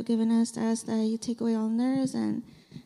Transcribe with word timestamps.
have 0.00 0.06
given 0.06 0.30
us. 0.30 0.50
to 0.52 0.60
ask 0.60 0.86
that 0.86 1.04
you 1.04 1.18
take 1.18 1.40
away 1.40 1.54
all 1.54 1.68
nerves 1.68 2.14
and 2.14 2.42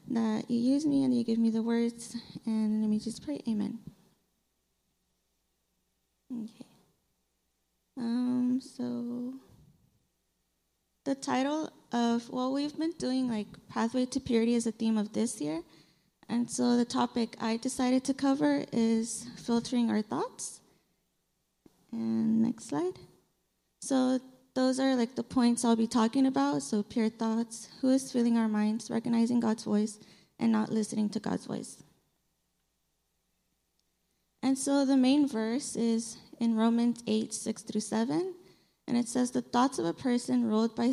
that 0.09 0.51
you 0.51 0.59
use 0.59 0.85
me 0.85 1.05
and 1.05 1.17
you 1.17 1.25
give 1.25 1.39
me 1.39 1.51
the 1.51 1.63
words. 1.63 2.17
And 2.45 2.81
let 2.83 2.91
me 2.91 2.99
just 2.99 3.25
pray. 3.25 3.41
Amen. 3.49 3.79
Okay. 6.33 6.67
Um, 7.97 8.61
so 8.61 9.35
the 11.05 11.15
title 11.15 11.71
of 11.93 12.29
what 12.31 12.53
we've 12.53 12.77
been 12.77 12.95
doing, 12.99 13.29
like 13.31 13.47
Pathway 13.69 14.07
to 14.07 14.21
Purity, 14.21 14.55
is 14.55 14.67
a 14.67 14.73
theme 14.73 14.99
of 14.99 15.13
this 15.13 15.41
year. 15.41 15.63
And 16.29 16.51
so 16.51 16.77
the 16.77 16.85
topic 16.85 17.37
I 17.41 17.59
decided 17.59 18.03
to 18.05 18.15
cover 18.15 18.65
is 18.73 19.27
filtering 19.37 19.91
our 19.91 20.03
thoughts. 20.03 20.61
And 21.93 22.43
next 22.43 22.65
slide. 22.71 22.99
So 23.81 24.19
those 24.55 24.79
are 24.79 24.95
like 24.95 25.17
the 25.17 25.23
points 25.23 25.65
I'll 25.65 25.77
be 25.77 25.87
talking 25.87 26.27
about. 26.27 26.63
So 26.63 26.83
pure 26.83 27.09
thoughts, 27.09 27.69
who 27.81 27.91
is 27.91 28.13
filling 28.13 28.39
our 28.39 28.49
minds, 28.49 28.91
recognizing 28.91 29.41
God's 29.41 29.65
voice, 29.65 29.99
and 30.39 30.53
not 30.53 30.71
listening 30.71 31.09
to 31.11 31.21
God's 31.21 31.47
voice. 31.47 31.83
And 34.43 34.59
so 34.59 34.85
the 34.85 34.97
main 34.97 35.27
verse 35.27 35.75
is 35.75 36.19
in 36.39 36.57
Romans 36.57 37.03
8, 37.07 37.33
6 37.33 37.63
through 37.63 37.81
7. 37.81 38.35
And 38.87 38.97
it 38.97 39.09
says, 39.09 39.31
The 39.31 39.43
thoughts 39.43 39.79
of 39.79 39.87
a 39.87 39.95
person 39.95 40.45
ruled 40.45 40.77
by 40.77 40.93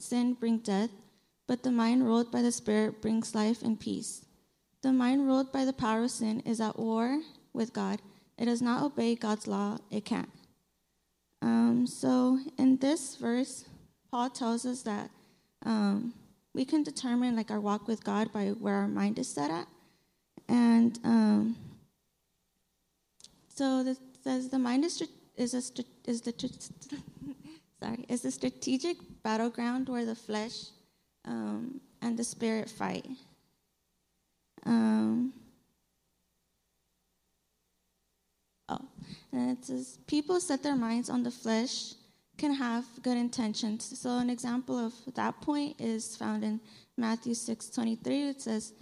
sin 0.00 0.34
bring 0.34 0.58
death, 0.58 0.90
but 1.46 1.62
the 1.62 1.70
mind 1.70 2.04
ruled 2.04 2.32
by 2.32 2.42
the 2.42 2.52
Spirit 2.52 3.02
brings 3.02 3.34
life 3.34 3.62
and 3.62 3.78
peace. 3.78 4.24
The 4.82 4.92
mind 4.92 5.26
ruled 5.26 5.52
by 5.52 5.64
the 5.64 5.72
power 5.72 6.04
of 6.04 6.10
sin 6.10 6.40
is 6.40 6.60
at 6.60 6.78
war 6.78 7.20
with 7.52 7.72
God. 7.72 8.00
It 8.38 8.46
does 8.46 8.62
not 8.62 8.82
obey 8.82 9.14
God's 9.14 9.46
law, 9.46 9.78
it 9.90 10.04
can't. 10.04 10.30
Um, 11.66 11.84
so 11.84 12.38
in 12.58 12.76
this 12.76 13.16
verse, 13.16 13.64
Paul 14.12 14.30
tells 14.30 14.64
us 14.64 14.82
that 14.82 15.10
um, 15.64 16.14
we 16.54 16.64
can 16.64 16.84
determine 16.84 17.34
like 17.34 17.50
our 17.50 17.58
walk 17.58 17.88
with 17.88 18.04
God 18.04 18.32
by 18.32 18.50
where 18.50 18.74
our 18.74 18.86
mind 18.86 19.18
is 19.18 19.28
set 19.28 19.50
at. 19.50 19.66
And 20.48 20.96
um, 21.02 21.56
so 23.48 23.82
this 23.82 23.98
says 24.22 24.48
the 24.48 24.60
mind 24.60 24.84
is, 24.84 25.02
is, 25.36 25.54
a, 25.54 25.84
is 26.08 26.20
the 26.20 26.32
sorry 27.82 28.04
is 28.08 28.22
the 28.22 28.30
strategic 28.30 28.96
battleground 29.24 29.88
where 29.88 30.04
the 30.04 30.14
flesh 30.14 30.66
um, 31.24 31.80
and 32.00 32.16
the 32.16 32.24
spirit 32.24 32.70
fight. 32.70 33.08
Um, 34.64 35.32
oh, 38.68 38.78
and 39.32 39.56
it 39.58 39.64
says 39.64 39.98
people 40.06 40.40
set 40.40 40.62
their 40.62 40.76
minds 40.76 41.10
on 41.10 41.22
the 41.22 41.30
flesh 41.30 41.94
can 42.36 42.52
have 42.52 42.84
good 43.02 43.16
intentions. 43.16 43.98
So 43.98 44.18
an 44.18 44.30
example 44.30 44.78
of 44.78 44.92
that 45.14 45.40
point 45.40 45.80
is 45.80 46.16
found 46.16 46.44
in 46.44 46.60
Matthew 46.96 47.34
six 47.34 47.68
twenty 47.70 47.96
three. 47.96 48.28
It 48.28 48.42
says, 48.42 48.72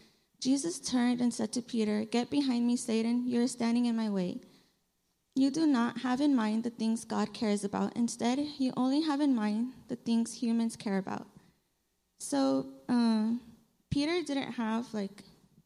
Jesus 0.41 0.79
turned 0.79 1.21
and 1.21 1.33
said 1.33 1.53
to 1.53 1.63
Peter, 1.63 2.05
Get 2.05 2.31
behind 2.31 2.67
me, 2.67 2.77
Satan, 2.77 3.27
you 3.27 3.43
are 3.43 3.49
standing 3.49 3.87
in 3.87 3.97
my 3.97 4.11
way. 4.11 4.41
You 5.37 5.51
do 5.51 5.67
not 5.67 5.99
have 5.99 6.21
in 6.21 6.35
mind 6.35 6.65
the 6.65 6.71
things 6.71 7.05
God 7.05 7.33
cares 7.33 7.65
about. 7.65 7.97
Instead, 7.97 8.39
you 8.59 8.73
only 8.77 9.01
have 9.03 9.21
in 9.21 9.35
mind 9.35 9.73
the 9.89 9.97
things 9.97 10.35
humans 10.35 10.77
care 10.77 10.99
about. 10.99 11.27
So, 12.21 12.67
uh, 12.89 13.33
Peter 13.91 14.23
didn't 14.23 14.53
have 14.53 14.93
like 14.93 15.23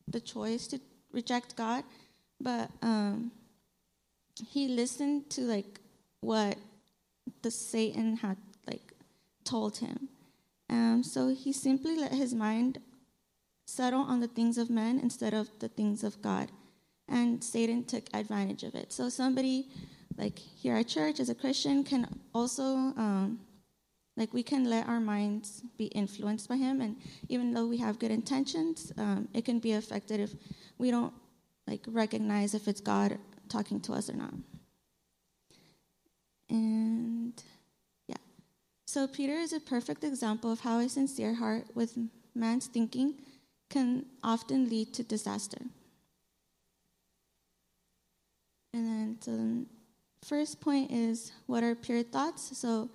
the 0.07 0.21
choice 0.21 0.67
to 0.69 0.81
reject 1.13 1.57
God, 1.57 1.85
but 2.41 2.71
um, 2.83 3.31
he 4.47 4.69
listened 4.69 5.31
to 5.31 5.43
like 5.43 5.81
what 6.21 6.57
the 7.43 7.51
Satan 7.51 8.17
had 8.17 8.37
like 8.67 8.93
told 9.45 9.79
him. 9.79 10.09
Um, 10.71 11.03
so 11.03 11.29
he 11.29 11.53
simply 11.53 11.97
let 11.97 12.13
his 12.13 12.35
mind 12.35 12.79
settle 13.67 14.01
on 14.01 14.21
the 14.21 14.29
things 14.29 14.59
of 14.59 14.71
men 14.71 14.99
instead 14.99 15.35
of 15.35 15.49
the 15.61 15.69
things 15.69 16.03
of 16.03 16.21
God 16.23 16.51
and 17.09 17.43
Satan 17.43 17.85
took 17.85 18.05
advantage 18.13 18.63
of 18.63 18.75
it. 18.75 18.93
So 18.93 19.09
somebody 19.09 19.69
like 20.17 20.39
here 20.39 20.77
at 20.77 20.89
church 20.89 21.21
as 21.21 21.29
a 21.29 21.35
Christian 21.35 21.85
can 21.85 22.07
also 22.35 22.65
um, 22.75 23.41
like 24.17 24.35
we 24.35 24.43
can 24.43 24.69
let 24.69 24.89
our 24.89 25.01
minds 25.01 25.63
be 25.77 25.87
influenced 25.87 26.49
by 26.49 26.57
him, 26.57 26.81
and 26.81 26.97
even 27.29 27.55
though 27.55 27.67
we 27.67 27.79
have 27.79 28.01
good 28.01 28.11
intentions, 28.11 28.93
um, 28.99 29.29
it 29.33 29.45
can 29.45 29.61
be 29.61 29.73
affected 29.73 30.19
if 30.21 30.35
we 30.77 30.91
don't 30.91 31.15
like 31.69 31.85
recognize 31.87 32.55
if 32.55 32.67
it's 32.67 32.81
God 32.81 33.19
talking 33.49 33.81
to 33.83 33.93
us 33.93 34.09
or 34.09 34.15
not. 34.15 34.35
And 36.51 37.33
yeah, 38.07 38.17
so 38.87 39.07
Peter 39.07 39.35
is 39.35 39.53
a 39.53 39.61
perfect 39.61 40.05
example 40.05 40.51
of 40.51 40.61
how 40.61 40.79
a 40.79 40.89
sincere 40.89 41.35
heart 41.35 41.65
with 41.75 41.99
man's 42.35 42.67
thinking 42.67 43.15
can 43.69 44.07
often 44.23 44.69
lead 44.69 44.95
to 44.95 45.03
disaster. 45.03 45.59
And 48.73 48.87
then, 48.87 49.17
so 49.21 49.31
the 49.33 49.67
first 50.27 50.61
point 50.61 50.91
is 50.91 51.33
what 51.47 51.63
are 51.63 51.75
pure 51.75 52.03
thoughts? 52.03 52.57
So 52.57 52.91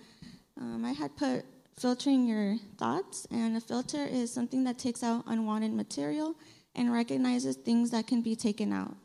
um, 0.59 0.85
I 0.85 0.91
had 0.91 1.15
put 1.17 1.45
filtering 1.77 2.27
your 2.27 2.57
thoughts, 2.77 3.27
and 3.31 3.57
a 3.57 3.61
filter 3.61 4.03
is 4.05 4.31
something 4.31 4.63
that 4.63 4.77
takes 4.77 5.03
out 5.03 5.23
unwanted 5.27 5.73
material 5.73 6.35
and 6.75 6.91
recognizes 6.91 7.55
things 7.55 7.91
that 7.91 8.07
can 8.07 8.21
be 8.21 8.35
taken 8.35 8.71
out. 8.71 8.95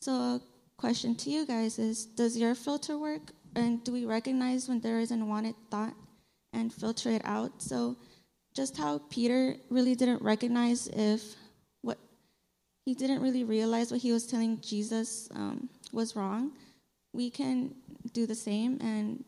So, 0.00 0.40
question 0.78 1.14
to 1.16 1.28
you 1.28 1.44
guys 1.44 1.78
is 1.78 2.06
Does 2.06 2.36
your 2.38 2.54
filter 2.54 2.96
work? 2.96 3.32
And 3.54 3.82
do 3.84 3.92
we 3.92 4.06
recognize 4.06 4.68
when 4.68 4.80
there 4.80 5.00
is 5.00 5.10
an 5.10 5.22
unwanted 5.22 5.56
thought 5.70 5.94
and 6.52 6.72
filter 6.72 7.10
it 7.10 7.22
out? 7.24 7.60
So, 7.60 7.96
just 8.54 8.78
how 8.78 9.00
Peter 9.10 9.56
really 9.68 9.94
didn't 9.94 10.22
recognize 10.22 10.86
if 10.88 11.34
what 11.82 11.98
he 12.86 12.94
didn't 12.94 13.20
really 13.20 13.44
realize 13.44 13.90
what 13.90 14.00
he 14.00 14.12
was 14.12 14.26
telling 14.26 14.60
Jesus 14.60 15.28
um, 15.34 15.68
was 15.92 16.16
wrong, 16.16 16.52
we 17.12 17.30
can 17.30 17.74
do 18.12 18.26
the 18.26 18.34
same. 18.34 18.78
And 18.80 19.24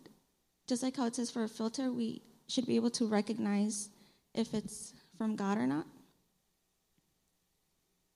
just 0.69 0.83
like 0.83 0.97
how 0.97 1.07
it 1.07 1.17
says 1.17 1.31
for 1.31 1.45
a 1.45 1.49
filter, 1.49 1.93
we 1.93 2.23
should 2.49 2.67
be 2.67 2.77
able 2.77 2.91
to 2.91 3.07
recognize 3.07 3.91
if 4.35 4.55
it's 4.55 4.95
from 5.19 5.37
God 5.37 5.59
or 5.59 5.67
not. 5.67 5.87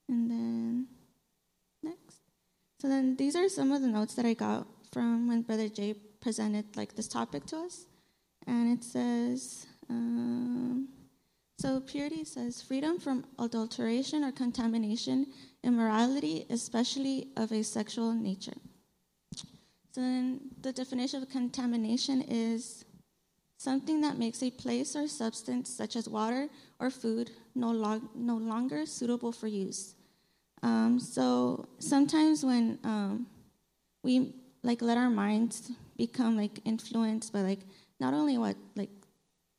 And 0.08 0.30
then. 0.30 0.93
So 2.84 2.90
then 2.90 3.16
these 3.16 3.34
are 3.34 3.48
some 3.48 3.72
of 3.72 3.80
the 3.80 3.88
notes 3.88 4.14
that 4.16 4.26
I 4.26 4.34
got 4.34 4.66
from 4.92 5.26
when 5.26 5.40
Brother 5.40 5.70
Jay 5.70 5.94
presented 6.20 6.76
like 6.76 6.94
this 6.94 7.08
topic 7.08 7.46
to 7.46 7.56
us. 7.60 7.86
And 8.46 8.78
it 8.78 8.84
says, 8.84 9.66
um, 9.88 10.90
so 11.58 11.80
purity 11.80 12.26
says 12.26 12.60
freedom 12.60 13.00
from 13.00 13.24
adulteration 13.38 14.22
or 14.22 14.32
contamination 14.32 15.28
immorality, 15.62 16.44
especially 16.50 17.28
of 17.38 17.52
a 17.52 17.64
sexual 17.64 18.12
nature. 18.12 18.58
So 19.92 20.02
then 20.02 20.40
the 20.60 20.70
definition 20.70 21.22
of 21.22 21.30
contamination 21.30 22.20
is 22.20 22.84
something 23.56 24.02
that 24.02 24.18
makes 24.18 24.42
a 24.42 24.50
place 24.50 24.94
or 24.94 25.08
substance, 25.08 25.70
such 25.70 25.96
as 25.96 26.06
water 26.06 26.50
or 26.78 26.90
food, 26.90 27.30
no, 27.54 27.70
log- 27.70 28.10
no 28.14 28.36
longer 28.36 28.84
suitable 28.84 29.32
for 29.32 29.46
use. 29.46 29.94
Um, 30.64 30.98
so 30.98 31.68
sometimes 31.78 32.42
when 32.42 32.78
um, 32.84 33.26
we 34.02 34.32
like 34.62 34.80
let 34.80 34.96
our 34.96 35.10
minds 35.10 35.70
become 35.98 36.38
like 36.38 36.58
influenced 36.64 37.32
by 37.34 37.42
like 37.42 37.60
not 38.00 38.14
only 38.14 38.38
what 38.38 38.56
like 38.74 38.88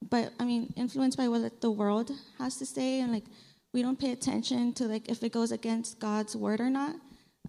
but 0.09 0.33
I 0.39 0.45
mean 0.45 0.73
influenced 0.75 1.15
by 1.17 1.27
what 1.27 1.61
the 1.61 1.69
world 1.69 2.11
has 2.39 2.57
to 2.57 2.65
say 2.65 3.01
and 3.01 3.11
like 3.11 3.25
we 3.71 3.83
don't 3.83 3.99
pay 3.99 4.11
attention 4.13 4.73
to 4.73 4.85
like 4.85 5.07
if 5.07 5.21
it 5.21 5.31
goes 5.31 5.51
against 5.51 5.99
God's 5.99 6.35
word 6.35 6.59
or 6.59 6.71
not, 6.71 6.95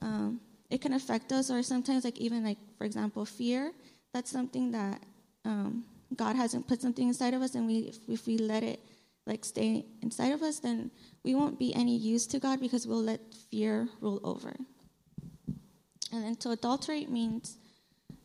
um, 0.02 0.40
it 0.68 0.82
can 0.82 0.92
affect 0.92 1.32
us. 1.32 1.50
Or 1.50 1.62
sometimes 1.62 2.04
like 2.04 2.18
even 2.18 2.44
like 2.44 2.58
for 2.76 2.84
example 2.84 3.24
fear, 3.24 3.72
that's 4.12 4.30
something 4.30 4.72
that 4.72 5.00
um, 5.46 5.84
God 6.14 6.36
hasn't 6.36 6.66
put 6.68 6.82
something 6.82 7.08
inside 7.08 7.32
of 7.32 7.42
us, 7.42 7.54
and 7.54 7.66
we 7.66 7.78
if, 7.78 7.98
if 8.08 8.26
we 8.26 8.36
let 8.38 8.62
it 8.64 8.80
like 9.26 9.44
stay 9.44 9.86
inside 10.02 10.32
of 10.32 10.42
us, 10.42 10.60
then 10.60 10.90
we 11.24 11.34
won't 11.34 11.58
be 11.58 11.74
any 11.74 11.96
use 11.96 12.26
to 12.28 12.38
God 12.38 12.60
because 12.60 12.86
we'll 12.86 13.02
let 13.02 13.20
fear 13.50 13.88
rule 14.00 14.20
over. 14.22 14.54
And 16.12 16.24
then 16.24 16.36
to 16.36 16.50
adulterate 16.50 17.10
means 17.10 17.58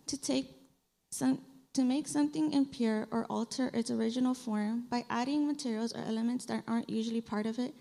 to 0.07 0.19
take 0.19 0.47
some 1.11 1.41
to 1.73 1.83
make 1.83 2.05
something 2.07 2.51
impure 2.51 3.07
or 3.11 3.25
alter 3.29 3.71
its 3.73 3.89
original 3.89 4.33
form 4.33 4.83
by 4.89 5.05
adding 5.09 5.47
materials 5.47 5.93
or 5.93 5.99
elements 5.99 6.45
that 6.45 6.63
aren't 6.67 6.89
usually 6.89 7.21
part 7.21 7.45
of 7.45 7.59
it 7.59 7.73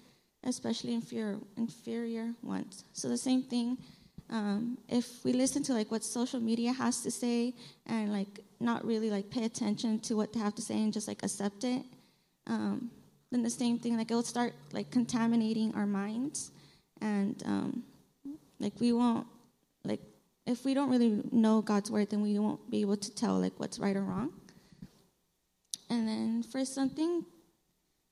especially 0.44 0.94
inferior 0.94 1.38
inferior 1.56 2.34
ones. 2.42 2.84
So 2.92 3.08
the 3.08 3.18
same 3.18 3.42
thing. 3.42 3.78
Um, 4.30 4.78
if 4.88 5.24
we 5.24 5.32
listen 5.32 5.62
to 5.64 5.72
like 5.72 5.90
what 5.90 6.04
social 6.04 6.38
media 6.38 6.72
has 6.72 7.02
to 7.02 7.10
say 7.10 7.54
and 7.86 8.12
like 8.12 8.40
not 8.60 8.84
really 8.84 9.10
like 9.10 9.28
pay 9.28 9.44
attention 9.44 9.98
to 10.00 10.14
what 10.14 10.32
they 10.32 10.38
have 10.38 10.54
to 10.54 10.62
say 10.62 10.76
and 10.76 10.92
just 10.92 11.08
like 11.08 11.22
accept 11.24 11.64
it, 11.64 11.82
um, 12.46 12.90
then 13.30 13.42
the 13.42 13.50
same 13.50 13.78
thing 13.78 13.96
like 13.96 14.10
it'll 14.10 14.22
start 14.22 14.54
like 14.72 14.90
contaminating 14.90 15.74
our 15.74 15.86
minds, 15.86 16.50
and 17.00 17.42
um, 17.46 17.84
like 18.58 18.74
we 18.80 18.92
won't 18.92 19.26
like 19.84 20.00
if 20.46 20.64
we 20.64 20.74
don't 20.74 20.90
really 20.90 21.22
know 21.30 21.62
God's 21.62 21.90
word, 21.90 22.10
then 22.10 22.22
we 22.22 22.38
won't 22.38 22.70
be 22.70 22.80
able 22.80 22.96
to 22.96 23.14
tell 23.14 23.38
like 23.38 23.52
what's 23.58 23.78
right 23.78 23.96
or 23.96 24.02
wrong. 24.02 24.32
And 25.88 26.06
then 26.06 26.42
for 26.42 26.64
something 26.64 27.24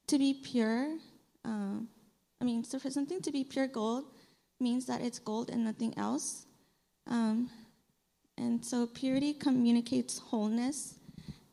to 0.08 0.18
be 0.18 0.34
pure, 0.34 0.96
um, 1.44 1.88
I 2.40 2.44
mean, 2.44 2.64
so 2.64 2.78
for 2.78 2.90
something 2.90 3.20
to 3.22 3.30
be 3.30 3.44
pure 3.44 3.66
gold 3.66 4.04
means 4.60 4.86
that 4.86 5.00
it's 5.00 5.18
gold 5.18 5.50
and 5.50 5.64
nothing 5.64 5.94
else. 5.96 6.46
Um, 7.06 7.50
and 8.36 8.64
so 8.64 8.86
purity 8.86 9.32
communicates 9.32 10.18
wholeness 10.18 10.94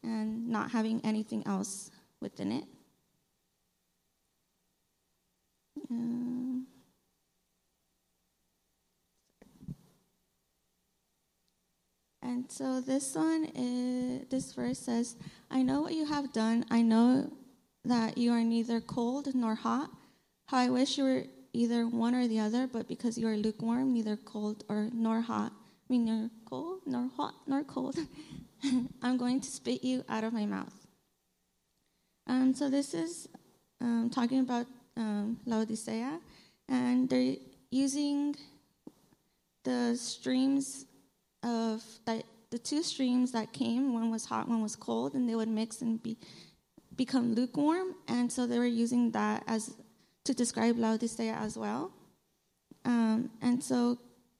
and 0.03 0.47
not 0.47 0.71
having 0.71 1.01
anything 1.03 1.43
else 1.45 1.89
within 2.21 2.51
it. 2.51 2.65
And 12.25 12.51
so 12.51 12.81
this 12.81 13.15
one, 13.15 13.45
is, 13.55 14.27
this 14.29 14.53
verse 14.53 14.79
says, 14.79 15.15
I 15.51 15.61
know 15.61 15.81
what 15.81 15.93
you 15.93 16.05
have 16.05 16.33
done. 16.33 16.65
I 16.71 16.81
know 16.81 17.31
that 17.85 18.17
you 18.17 18.31
are 18.31 18.43
neither 18.43 18.81
cold 18.81 19.33
nor 19.35 19.53
hot. 19.53 19.91
How 20.47 20.57
I 20.57 20.69
wish 20.69 20.97
you 20.97 21.03
were 21.03 21.23
either 21.53 21.87
one 21.87 22.15
or 22.15 22.27
the 22.27 22.39
other, 22.39 22.67
but 22.67 22.87
because 22.87 23.17
you 23.17 23.27
are 23.27 23.37
lukewarm, 23.37 23.93
neither 23.93 24.17
cold 24.17 24.63
or 24.67 24.89
nor 24.91 25.21
hot, 25.21 25.51
I 25.53 25.93
mean, 25.93 26.05
nor 26.05 26.29
cold, 26.49 26.81
nor 26.85 27.09
hot, 27.15 27.35
nor 27.45 27.63
cold, 27.63 27.97
I'm 29.01 29.17
going 29.17 29.39
to 29.41 29.47
spit 29.47 29.83
you 29.83 30.03
out 30.09 30.23
of 30.23 30.33
my 30.33 30.45
mouth. 30.45 30.73
Um, 32.27 32.53
so 32.55 32.69
this 32.69 32.93
is 32.95 33.29
um, 33.79 34.09
talking 34.09 34.39
about 34.39 34.65
um, 34.97 35.39
Laodicea, 35.45 36.19
and 36.69 37.09
they're 37.09 37.35
using 37.69 38.35
the 39.63 39.95
streams 39.95 40.85
of 41.43 41.83
that 42.05 42.23
the 42.51 42.59
two 42.59 42.83
streams 42.83 43.31
that 43.33 43.51
came. 43.51 43.93
One 43.93 44.11
was 44.11 44.25
hot, 44.25 44.47
one 44.47 44.61
was 44.61 44.75
cold, 44.75 45.13
and 45.13 45.27
they 45.27 45.35
would 45.35 45.49
mix 45.49 45.81
and 45.81 46.01
be 46.01 46.17
become 46.95 47.33
lukewarm. 47.33 47.95
And 48.07 48.31
so 48.31 48.47
they 48.47 48.59
were 48.59 48.65
using 48.65 49.11
that 49.11 49.43
as 49.47 49.75
to 50.23 50.33
describe 50.33 50.77
Laodicea 50.77 51.33
as 51.33 51.57
well. 51.57 51.91
Um, 52.85 53.31
and 53.41 53.63
so 53.63 53.97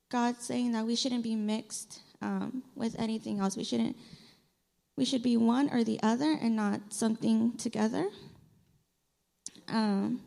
God's 0.10 0.46
saying 0.46 0.72
that 0.72 0.86
we 0.86 0.96
shouldn't 0.96 1.24
be 1.24 1.36
mixed 1.36 2.00
um, 2.22 2.64
with 2.76 2.96
anything 2.98 3.40
else. 3.40 3.58
We 3.58 3.64
shouldn't. 3.64 3.98
We 4.98 5.04
should 5.04 5.24
be 5.24 5.36
one 5.36 5.70
or 5.72 5.84
the 5.84 6.00
other, 6.02 6.38
and 6.42 6.56
not 6.56 6.80
something 6.94 7.58
together. 7.58 8.08
Um, 9.68 10.22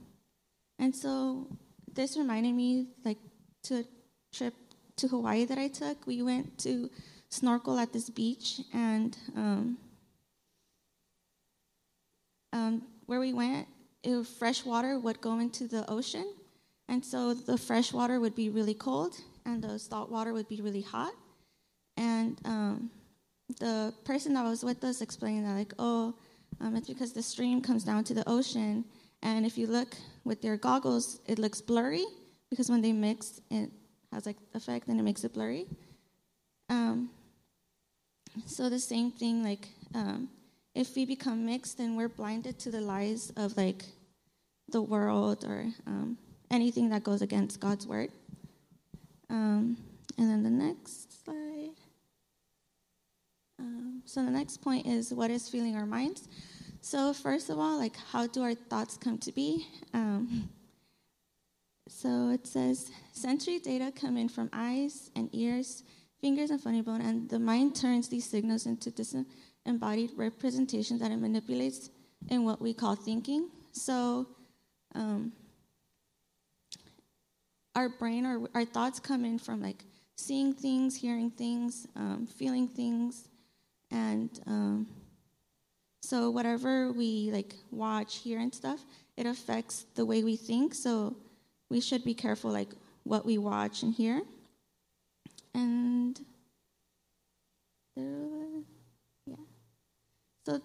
and 0.78 0.94
so 0.94 1.46
this 1.92 2.16
reminded 2.16 2.54
me, 2.54 2.86
like, 3.04 3.18
to 3.64 3.80
a 3.80 3.84
trip 4.32 4.54
to 4.96 5.08
Hawaii 5.08 5.44
that 5.44 5.58
I 5.58 5.68
took. 5.68 6.06
We 6.06 6.22
went 6.22 6.58
to 6.58 6.90
snorkel 7.30 7.78
at 7.78 7.92
this 7.92 8.08
beach, 8.10 8.60
and 8.72 9.16
um, 9.36 9.78
um, 12.52 12.82
where 13.06 13.20
we 13.20 13.32
went, 13.32 13.66
it, 14.02 14.26
fresh 14.26 14.64
water 14.64 14.98
would 14.98 15.20
go 15.20 15.38
into 15.38 15.66
the 15.66 15.88
ocean, 15.90 16.26
and 16.88 17.04
so 17.04 17.34
the 17.34 17.58
fresh 17.58 17.92
water 17.92 18.20
would 18.20 18.34
be 18.34 18.48
really 18.48 18.74
cold, 18.74 19.16
and 19.44 19.62
the 19.62 19.78
salt 19.78 20.10
water 20.10 20.32
would 20.32 20.48
be 20.48 20.60
really 20.60 20.82
hot. 20.82 21.12
And 21.96 22.38
um, 22.44 22.90
the 23.58 23.92
person 24.04 24.34
that 24.34 24.44
was 24.44 24.62
with 24.62 24.84
us 24.84 25.00
explained 25.00 25.44
that, 25.46 25.54
like, 25.54 25.74
oh, 25.78 26.14
um, 26.60 26.76
it's 26.76 26.88
because 26.88 27.12
the 27.12 27.22
stream 27.22 27.60
comes 27.60 27.84
down 27.84 28.04
to 28.04 28.14
the 28.14 28.28
ocean, 28.28 28.84
and 29.22 29.44
if 29.44 29.58
you 29.58 29.66
look 29.66 29.94
with 30.24 30.44
your 30.44 30.56
goggles, 30.56 31.20
it 31.26 31.38
looks 31.38 31.60
blurry 31.60 32.04
because 32.50 32.70
when 32.70 32.82
they 32.82 32.92
mix, 32.92 33.40
it 33.50 33.70
has 34.12 34.26
like 34.26 34.36
effect 34.54 34.88
and 34.88 34.98
it 34.98 35.02
makes 35.02 35.24
it 35.24 35.34
blurry. 35.34 35.66
Um, 36.68 37.10
so 38.46 38.68
the 38.68 38.78
same 38.78 39.10
thing, 39.10 39.42
like 39.42 39.68
um, 39.94 40.28
if 40.74 40.94
we 40.94 41.04
become 41.04 41.44
mixed, 41.44 41.78
then 41.78 41.96
we're 41.96 42.08
blinded 42.08 42.58
to 42.60 42.70
the 42.70 42.80
lies 42.80 43.32
of 43.36 43.56
like 43.56 43.84
the 44.68 44.82
world 44.82 45.44
or 45.44 45.66
um, 45.86 46.18
anything 46.50 46.90
that 46.90 47.02
goes 47.02 47.22
against 47.22 47.60
God's 47.60 47.86
word. 47.86 48.10
Um, 49.30 49.76
and 50.16 50.30
then 50.30 50.42
the 50.42 50.50
next 50.50 51.24
slide. 51.24 51.74
Um, 53.58 54.02
so 54.04 54.24
the 54.24 54.30
next 54.30 54.58
point 54.58 54.86
is 54.86 55.12
what 55.12 55.30
is 55.30 55.48
filling 55.48 55.76
our 55.76 55.86
minds. 55.86 56.28
So 56.80 57.12
first 57.12 57.50
of 57.50 57.58
all, 57.58 57.78
like 57.78 57.96
how 58.12 58.26
do 58.26 58.42
our 58.42 58.54
thoughts 58.54 58.96
come 58.96 59.18
to 59.18 59.32
be? 59.32 59.66
Um, 59.92 60.48
so 61.88 62.30
it 62.30 62.46
says 62.46 62.90
sensory 63.12 63.58
data 63.58 63.92
come 63.94 64.16
in 64.16 64.28
from 64.28 64.50
eyes 64.52 65.10
and 65.16 65.28
ears, 65.32 65.82
fingers 66.20 66.50
and 66.50 66.60
funny 66.60 66.82
bone, 66.82 67.00
and 67.00 67.28
the 67.28 67.38
mind 67.38 67.74
turns 67.74 68.08
these 68.08 68.24
signals 68.24 68.66
into 68.66 68.90
disembodied 68.90 70.10
representations 70.16 71.00
that 71.00 71.10
it 71.10 71.16
manipulates 71.16 71.90
in 72.28 72.44
what 72.44 72.60
we 72.60 72.74
call 72.74 72.94
thinking. 72.94 73.48
So 73.72 74.26
um, 74.94 75.32
our 77.74 77.88
brain 77.88 78.26
or 78.26 78.48
our 78.54 78.64
thoughts 78.64 79.00
come 79.00 79.24
in 79.24 79.38
from 79.38 79.62
like 79.62 79.84
seeing 80.16 80.52
things, 80.52 80.96
hearing 80.96 81.30
things, 81.30 81.86
um, 81.96 82.26
feeling 82.26 82.68
things, 82.68 83.28
and 83.90 84.30
um, 84.46 84.86
so 86.02 86.30
whatever 86.30 86.92
we 86.92 87.30
like 87.32 87.54
watch, 87.70 88.16
hear, 88.16 88.38
and 88.38 88.54
stuff, 88.54 88.84
it 89.16 89.26
affects 89.26 89.86
the 89.94 90.04
way 90.04 90.22
we 90.22 90.36
think. 90.36 90.74
So 90.74 91.16
we 91.70 91.80
should 91.80 92.04
be 92.04 92.14
careful 92.14 92.50
like 92.50 92.70
what 93.04 93.26
we 93.26 93.38
watch 93.38 93.82
and 93.82 93.92
hear. 93.92 94.22
And 95.54 96.18
yeah. 97.96 99.36
So 100.46 100.60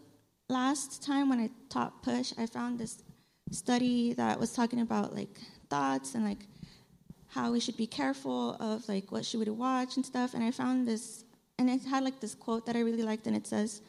last 0.49 1.03
time 1.03 1.29
when 1.29 1.39
I 1.39 1.49
taught 1.69 2.03
push, 2.03 2.33
I 2.37 2.45
found 2.45 2.79
this 2.79 3.03
study 3.51 4.13
that 4.13 4.39
was 4.39 4.53
talking 4.53 4.81
about 4.81 5.15
like 5.15 5.39
thoughts 5.69 6.15
and 6.15 6.23
like 6.23 6.47
how 7.27 7.51
we 7.51 7.59
should 7.59 7.77
be 7.77 7.87
careful 7.87 8.55
of 8.59 8.87
like 8.87 9.11
what 9.11 9.25
should 9.25 9.39
we 9.39 9.49
watch 9.49 9.95
and 9.95 10.05
stuff. 10.05 10.35
And 10.35 10.43
I 10.43 10.51
found 10.51 10.87
this, 10.87 11.25
and 11.57 11.69
it 11.69 11.83
had 11.83 12.03
like 12.03 12.19
this 12.19 12.35
quote 12.35 12.65
that 12.67 12.75
I 12.75 12.81
really 12.81 13.03
liked, 13.03 13.25
and 13.25 13.35
it 13.35 13.47
says, 13.47 13.81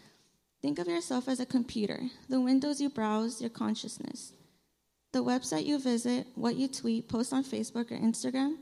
"Think 0.64 0.78
of 0.78 0.88
yourself 0.88 1.28
as 1.28 1.40
a 1.40 1.44
computer. 1.44 2.08
The 2.30 2.40
windows 2.40 2.80
you 2.80 2.88
browse, 2.88 3.38
your 3.38 3.50
consciousness, 3.50 4.32
the 5.12 5.22
website 5.22 5.66
you 5.66 5.78
visit, 5.78 6.26
what 6.36 6.56
you 6.56 6.68
tweet, 6.68 7.06
post 7.06 7.34
on 7.34 7.44
Facebook 7.44 7.92
or 7.92 7.98
Instagram, 7.98 8.56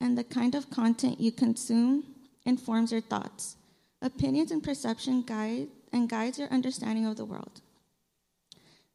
and 0.00 0.16
the 0.16 0.24
kind 0.24 0.54
of 0.54 0.70
content 0.70 1.20
you 1.20 1.30
consume 1.30 2.04
informs 2.46 2.90
your 2.90 3.02
thoughts. 3.02 3.56
Opinions 4.00 4.50
and 4.50 4.62
perception 4.62 5.20
guide 5.20 5.68
and 5.92 6.08
guides 6.08 6.38
your 6.38 6.48
understanding 6.48 7.04
of 7.04 7.18
the 7.18 7.26
world." 7.26 7.60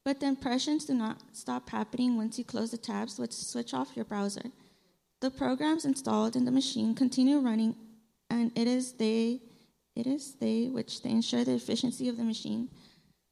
But 0.03 0.19
the 0.19 0.25
impressions 0.25 0.85
do 0.85 0.95
not 0.95 1.21
stop 1.33 1.69
happening 1.69 2.17
once 2.17 2.39
you 2.39 2.43
close 2.43 2.71
the 2.71 2.79
tabs, 2.79 3.19
which 3.19 3.33
switch 3.33 3.71
off 3.71 3.95
your 3.95 4.05
browser. 4.05 4.51
The 5.19 5.29
programs 5.29 5.85
installed 5.85 6.35
in 6.35 6.45
the 6.45 6.57
machine 6.59 6.95
continue 6.95 7.37
running, 7.37 7.75
and 8.31 8.51
it 8.57 8.65
is 8.67 8.93
they, 8.93 9.43
it 9.97 10.05
is 10.05 10.35
they 10.35 10.67
which 10.67 11.01
they 11.01 11.09
ensure 11.09 11.43
the 11.43 11.55
efficiency 11.55 12.07
of 12.07 12.17
the 12.17 12.23
machine. 12.23 12.69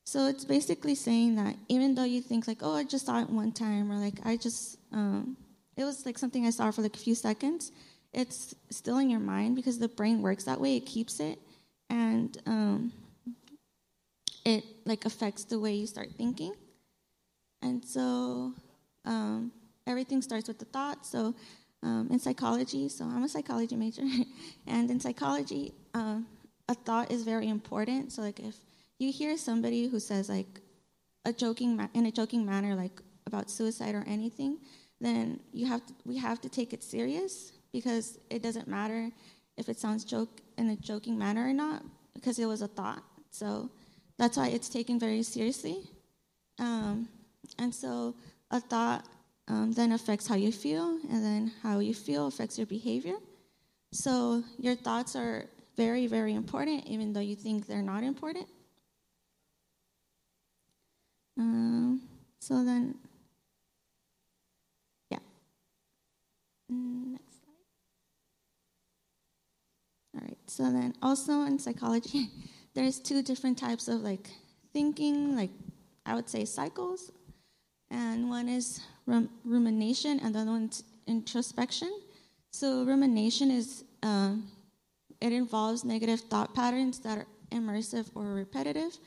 So 0.06 0.28
it's 0.28 0.46
basically 0.46 0.96
saying 0.96 1.36
that 1.36 1.56
even 1.68 1.96
though 1.96 2.04
you 2.04 2.22
think 2.22 2.48
like, 2.48 2.60
oh, 2.62 2.76
I 2.76 2.84
just 2.84 3.06
saw 3.06 3.22
it 3.22 3.30
one 3.30 3.52
time, 3.52 3.92
or 3.92 3.96
like 3.96 4.20
I 4.24 4.38
just, 4.38 4.78
um, 4.92 5.38
it 5.78 5.84
was 5.84 6.06
like 6.06 6.18
something 6.18 6.46
I 6.46 6.52
saw 6.52 6.70
for 6.72 6.82
like 6.82 6.96
a 6.96 7.00
few 7.00 7.16
seconds, 7.16 7.72
it's 8.14 8.56
still 8.70 8.98
in 9.00 9.10
your 9.10 9.20
mind 9.20 9.56
because 9.56 9.80
the 9.80 9.88
brain 9.88 10.22
works 10.22 10.44
that 10.46 10.60
way. 10.60 10.78
It 10.78 10.86
keeps 10.86 11.20
it, 11.20 11.40
and 11.90 12.38
um, 12.46 12.94
it 14.44 14.64
like 14.86 15.06
affects 15.06 15.44
the 15.44 15.60
way 15.60 15.74
you 15.74 15.88
start 15.88 16.10
thinking. 16.18 16.54
And 17.62 17.84
so 17.84 18.54
um, 19.06 19.52
everything 19.88 20.22
starts 20.22 20.48
with 20.48 20.60
the 20.60 20.66
thought. 20.66 21.06
So 21.06 21.34
um, 21.82 22.10
in 22.12 22.20
psychology, 22.20 22.90
so 22.90 23.06
I'm 23.06 23.24
a 23.24 23.30
psychology 23.30 23.76
major, 23.76 24.04
and 24.68 24.90
in 24.90 25.00
psychology, 25.00 25.74
um, 25.96 26.28
a 26.68 26.74
thought 26.74 27.12
is 27.12 27.24
very 27.24 27.48
important. 27.48 28.12
So 28.12 28.22
like 28.22 28.40
if 28.40 28.56
you 29.00 29.12
hear 29.12 29.38
somebody 29.38 29.88
who 29.88 30.00
says 30.00 30.30
like 30.30 30.62
a 31.26 31.34
joking 31.34 31.76
ma- 31.76 31.88
in 31.94 32.06
a 32.06 32.12
joking 32.12 32.46
manner, 32.46 32.76
like 32.76 33.02
about 33.28 33.50
suicide 33.50 33.96
or 33.96 34.04
anything, 34.08 34.60
then 35.02 35.40
you 35.52 35.66
have 35.66 35.86
to, 35.86 35.94
we 36.06 36.18
have 36.18 36.40
to 36.42 36.50
take 36.50 36.74
it 36.74 36.84
serious 36.84 37.52
because 37.72 38.18
it 38.30 38.42
doesn't 38.42 38.68
matter 38.68 39.12
if 39.58 39.70
it 39.70 39.80
sounds 39.80 40.04
joke 40.04 40.42
in 40.58 40.70
a 40.70 40.76
joking 40.78 41.18
manner 41.18 41.48
or 41.50 41.54
not 41.54 41.84
because 42.14 42.40
it 42.40 42.46
was 42.46 42.62
a 42.62 42.68
thought. 42.68 43.04
So 43.32 43.70
that's 44.18 44.38
why 44.38 44.48
it's 44.48 44.70
taken 44.70 45.00
very 45.00 45.24
seriously. 45.24 45.84
Um, 46.60 47.10
and 47.60 47.74
so 47.74 48.16
a 48.52 48.60
thought 48.60 49.06
um, 49.48 49.74
then 49.74 49.92
affects 49.92 50.28
how 50.28 50.36
you 50.36 50.52
feel, 50.52 50.98
and 51.12 51.24
then 51.24 51.52
how 51.62 51.80
you 51.80 51.94
feel 51.94 52.28
affects 52.28 52.58
your 52.58 52.66
behavior. 52.66 53.16
So 53.92 54.44
your 54.58 54.76
thoughts 54.76 55.16
are 55.16 55.46
very, 55.76 56.08
very 56.08 56.34
important, 56.34 56.86
even 56.88 57.14
though 57.14 57.20
you 57.20 57.36
think 57.36 57.68
they're 57.68 57.82
not 57.82 58.04
important. 58.04 58.48
Um, 61.38 62.02
so 62.40 62.64
then, 62.64 62.96
yeah. 65.10 65.20
Mm, 66.72 67.12
next 67.14 67.42
slide. 67.42 67.54
All 70.16 70.22
right. 70.22 70.38
So 70.48 70.64
then, 70.72 70.94
also 71.02 71.42
in 71.44 71.60
psychology, 71.60 72.30
there's 72.74 73.00
two 73.00 73.22
different 73.22 73.58
types 73.58 73.88
of 73.88 74.02
like 74.02 74.30
thinking, 74.74 75.36
like 75.36 75.52
I 76.06 76.16
would 76.16 76.30
say 76.30 76.46
cycles 76.46 77.12
and 77.90 78.30
one 78.30 78.50
is 78.50 78.82
rum- 79.06 79.30
rumination, 79.44 80.20
and 80.20 80.34
the 80.36 80.40
other 80.40 80.52
one's 80.52 80.84
introspection. 81.08 81.92
So 82.52 82.84
rumination 82.84 83.52
is 83.52 83.84
um, 84.04 84.48
it 85.22 85.32
involves 85.32 85.84
negative 85.84 86.22
thought 86.22 86.54
patterns 86.54 87.00
that 87.00 87.18
are 87.18 87.28
immersive 87.52 88.10
or 88.16 88.34
repetitive. 88.34 88.98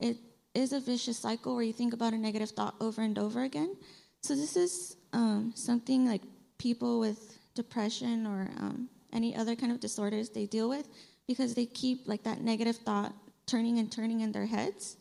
It 0.00 0.16
is 0.54 0.72
a 0.72 0.80
vicious 0.80 1.18
cycle 1.18 1.54
where 1.54 1.64
you 1.64 1.72
think 1.72 1.92
about 1.92 2.12
a 2.12 2.18
negative 2.18 2.50
thought 2.50 2.74
over 2.80 3.02
and 3.02 3.18
over 3.18 3.42
again. 3.42 3.76
So 4.22 4.34
this 4.34 4.56
is 4.56 4.96
um, 5.12 5.52
something 5.54 6.06
like 6.06 6.22
people 6.58 7.00
with 7.00 7.38
depression 7.54 8.26
or 8.26 8.50
um, 8.58 8.88
any 9.12 9.34
other 9.34 9.54
kind 9.54 9.72
of 9.72 9.80
disorders 9.80 10.30
they 10.30 10.46
deal 10.46 10.68
with 10.68 10.88
because 11.26 11.54
they 11.54 11.66
keep 11.66 12.06
like 12.06 12.22
that 12.24 12.40
negative 12.40 12.76
thought 12.76 13.12
turning 13.46 13.78
and 13.78 13.90
turning 13.90 14.20
in 14.20 14.32
their 14.32 14.46
heads. 14.46 14.96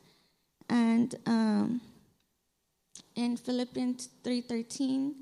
And 0.70 1.16
um, 1.26 1.82
in 3.16 3.38
Philippians 3.38 4.10
3:13, 4.24 5.14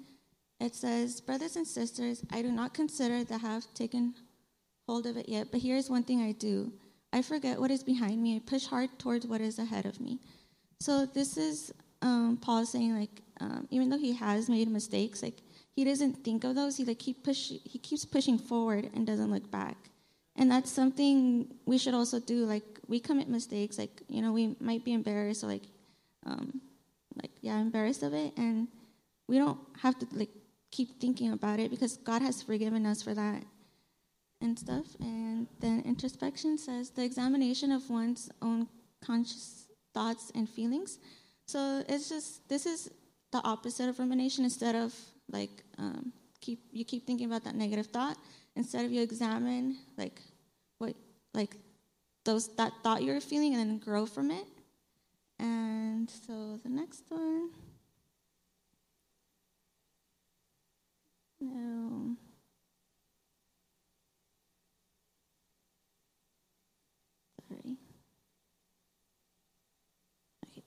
it 0.59 0.75
says, 0.75 1.21
"Brothers 1.21 1.55
and 1.55 1.67
sisters, 1.67 2.23
I 2.31 2.41
do 2.41 2.51
not 2.51 2.73
consider 2.73 3.23
that 3.23 3.43
I 3.43 3.47
have 3.47 3.73
taken 3.73 4.15
hold 4.87 5.05
of 5.05 5.17
it 5.17 5.27
yet, 5.29 5.47
but 5.51 5.61
here's 5.61 5.89
one 5.89 6.03
thing 6.03 6.21
I 6.21 6.31
do: 6.31 6.71
I 7.11 7.21
forget 7.21 7.59
what 7.59 7.71
is 7.71 7.83
behind 7.83 8.21
me. 8.21 8.35
I 8.35 8.39
push 8.45 8.65
hard 8.65 8.97
towards 8.99 9.27
what 9.27 9.41
is 9.41 9.59
ahead 9.59 9.85
of 9.85 9.99
me." 9.99 10.19
So 10.79 11.05
this 11.05 11.37
is 11.37 11.73
um, 12.01 12.37
Paul 12.41 12.65
saying, 12.65 12.97
like, 12.97 13.21
um, 13.39 13.67
even 13.71 13.89
though 13.89 13.97
he 13.97 14.13
has 14.13 14.49
made 14.49 14.69
mistakes, 14.69 15.23
like 15.23 15.37
he 15.75 15.83
doesn't 15.83 16.23
think 16.23 16.43
of 16.43 16.55
those. 16.55 16.77
He 16.77 16.85
like 16.85 16.99
keep 16.99 17.23
push 17.23 17.51
he 17.63 17.79
keeps 17.79 18.05
pushing 18.05 18.37
forward 18.37 18.89
and 18.93 19.05
doesn't 19.05 19.31
look 19.31 19.49
back. 19.51 19.77
And 20.37 20.51
that's 20.51 20.71
something 20.71 21.47
we 21.65 21.77
should 21.77 21.93
also 21.93 22.19
do. 22.19 22.45
Like 22.45 22.63
we 22.87 22.99
commit 22.99 23.27
mistakes. 23.29 23.77
Like 23.77 24.01
you 24.07 24.21
know 24.21 24.31
we 24.31 24.55
might 24.59 24.85
be 24.85 24.93
embarrassed 24.93 25.43
or 25.43 25.47
like 25.47 25.63
um, 26.25 26.61
like 27.21 27.31
yeah 27.41 27.57
embarrassed 27.59 28.03
of 28.03 28.13
it, 28.13 28.33
and 28.37 28.67
we 29.27 29.37
don't 29.37 29.59
have 29.81 29.97
to 29.99 30.07
like 30.13 30.29
keep 30.71 30.99
thinking 30.99 31.31
about 31.31 31.59
it 31.59 31.71
because 31.71 31.97
God 31.97 32.21
has 32.21 32.41
forgiven 32.41 32.85
us 32.85 33.01
for 33.01 33.13
that 33.13 33.43
and 34.41 34.57
stuff. 34.57 34.85
And 34.99 35.47
then 35.59 35.83
introspection 35.85 36.57
says 36.57 36.89
the 36.89 37.03
examination 37.03 37.71
of 37.71 37.89
one's 37.89 38.29
own 38.41 38.67
conscious 39.03 39.67
thoughts 39.93 40.31
and 40.35 40.49
feelings. 40.49 40.99
So 41.45 41.83
it's 41.87 42.09
just 42.09 42.47
this 42.49 42.65
is 42.65 42.89
the 43.31 43.41
opposite 43.43 43.89
of 43.89 43.99
rumination. 43.99 44.43
Instead 44.43 44.75
of 44.75 44.93
like 45.29 45.63
um, 45.77 46.11
keep 46.41 46.59
you 46.71 46.85
keep 46.85 47.05
thinking 47.05 47.27
about 47.27 47.43
that 47.43 47.55
negative 47.55 47.87
thought, 47.87 48.17
instead 48.55 48.85
of 48.85 48.91
you 48.91 49.01
examine 49.01 49.77
like 49.97 50.21
what 50.77 50.95
like 51.33 51.55
those 52.23 52.53
that 52.55 52.73
thought 52.83 53.03
you're 53.03 53.21
feeling 53.21 53.53
and 53.55 53.69
then 53.69 53.77
grow 53.77 54.05
from 54.05 54.31
it. 54.31 54.47
And 55.39 56.09
so 56.09 56.57
the 56.63 56.69
next 56.69 57.03
one. 57.09 57.49
No. 61.39 62.15
Sorry. 67.47 67.77
Okay. 70.47 70.63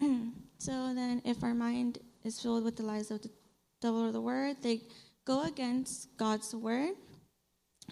so 0.58 0.92
then, 0.94 1.22
if 1.24 1.42
our 1.42 1.54
mind 1.54 1.98
is 2.24 2.40
filled 2.40 2.64
with 2.64 2.76
the 2.76 2.82
lies 2.82 3.10
of 3.10 3.22
the 3.22 3.30
devil 3.80 4.04
or 4.04 4.12
the 4.12 4.20
word, 4.20 4.56
they 4.62 4.80
go 5.24 5.42
against 5.42 6.16
God's 6.16 6.54
word. 6.54 6.94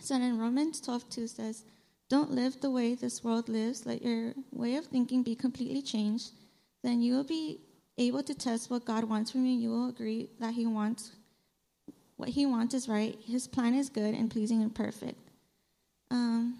So 0.00 0.14
in 0.14 0.38
Romans 0.38 0.80
12 0.80 1.08
2 1.10 1.26
says, 1.26 1.64
Don't 2.08 2.30
live 2.30 2.60
the 2.60 2.70
way 2.70 2.94
this 2.94 3.22
world 3.22 3.48
lives. 3.48 3.86
Let 3.86 4.02
your 4.02 4.34
way 4.52 4.76
of 4.76 4.86
thinking 4.86 5.22
be 5.22 5.34
completely 5.34 5.82
changed. 5.82 6.30
Then 6.82 7.02
you 7.02 7.14
will 7.14 7.24
be 7.24 7.60
able 7.98 8.22
to 8.22 8.34
test 8.34 8.70
what 8.70 8.84
God 8.84 9.04
wants 9.04 9.30
from 9.30 9.44
you. 9.44 9.58
You 9.58 9.70
will 9.70 9.88
agree 9.88 10.30
that 10.38 10.54
He 10.54 10.66
wants 10.66 11.12
what 12.16 12.28
He 12.28 12.46
wants 12.46 12.74
is 12.74 12.88
right. 12.88 13.16
His 13.26 13.46
plan 13.46 13.74
is 13.74 13.88
good 13.88 14.14
and 14.14 14.30
pleasing 14.30 14.62
and 14.62 14.74
perfect. 14.74 15.18
Um, 16.10 16.58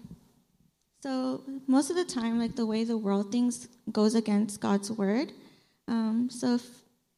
so 1.01 1.41
most 1.67 1.89
of 1.89 1.95
the 1.95 2.05
time, 2.05 2.39
like 2.39 2.55
the 2.55 2.65
way 2.65 2.83
the 2.83 2.97
world 2.97 3.31
thinks 3.31 3.67
goes 3.91 4.13
against 4.13 4.61
God's 4.61 4.91
word. 4.91 5.31
Um, 5.87 6.29
so, 6.29 6.55
if, 6.55 6.65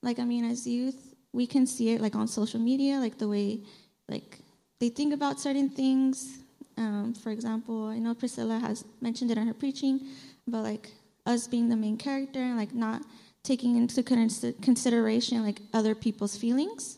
like 0.01 0.19
I 0.19 0.23
mean, 0.23 0.45
as 0.45 0.65
youth, 0.65 1.13
we 1.33 1.45
can 1.45 1.67
see 1.67 1.89
it 1.89 2.01
like 2.01 2.15
on 2.15 2.27
social 2.27 2.59
media, 2.59 2.97
like 2.99 3.17
the 3.17 3.27
way 3.27 3.59
like 4.07 4.39
they 4.79 4.89
think 4.89 5.13
about 5.13 5.39
certain 5.39 5.69
things. 5.69 6.39
Um, 6.77 7.13
for 7.13 7.31
example, 7.31 7.87
I 7.87 7.99
know 7.99 8.15
Priscilla 8.15 8.57
has 8.57 8.85
mentioned 9.01 9.31
it 9.31 9.37
in 9.37 9.47
her 9.47 9.53
preaching 9.53 9.99
about 10.47 10.63
like 10.63 10.91
us 11.25 11.47
being 11.47 11.69
the 11.69 11.75
main 11.75 11.97
character 11.97 12.39
and 12.39 12.57
like 12.57 12.73
not 12.73 13.01
taking 13.43 13.75
into 13.75 14.01
consideration 14.61 15.43
like 15.43 15.59
other 15.73 15.93
people's 15.93 16.37
feelings 16.37 16.97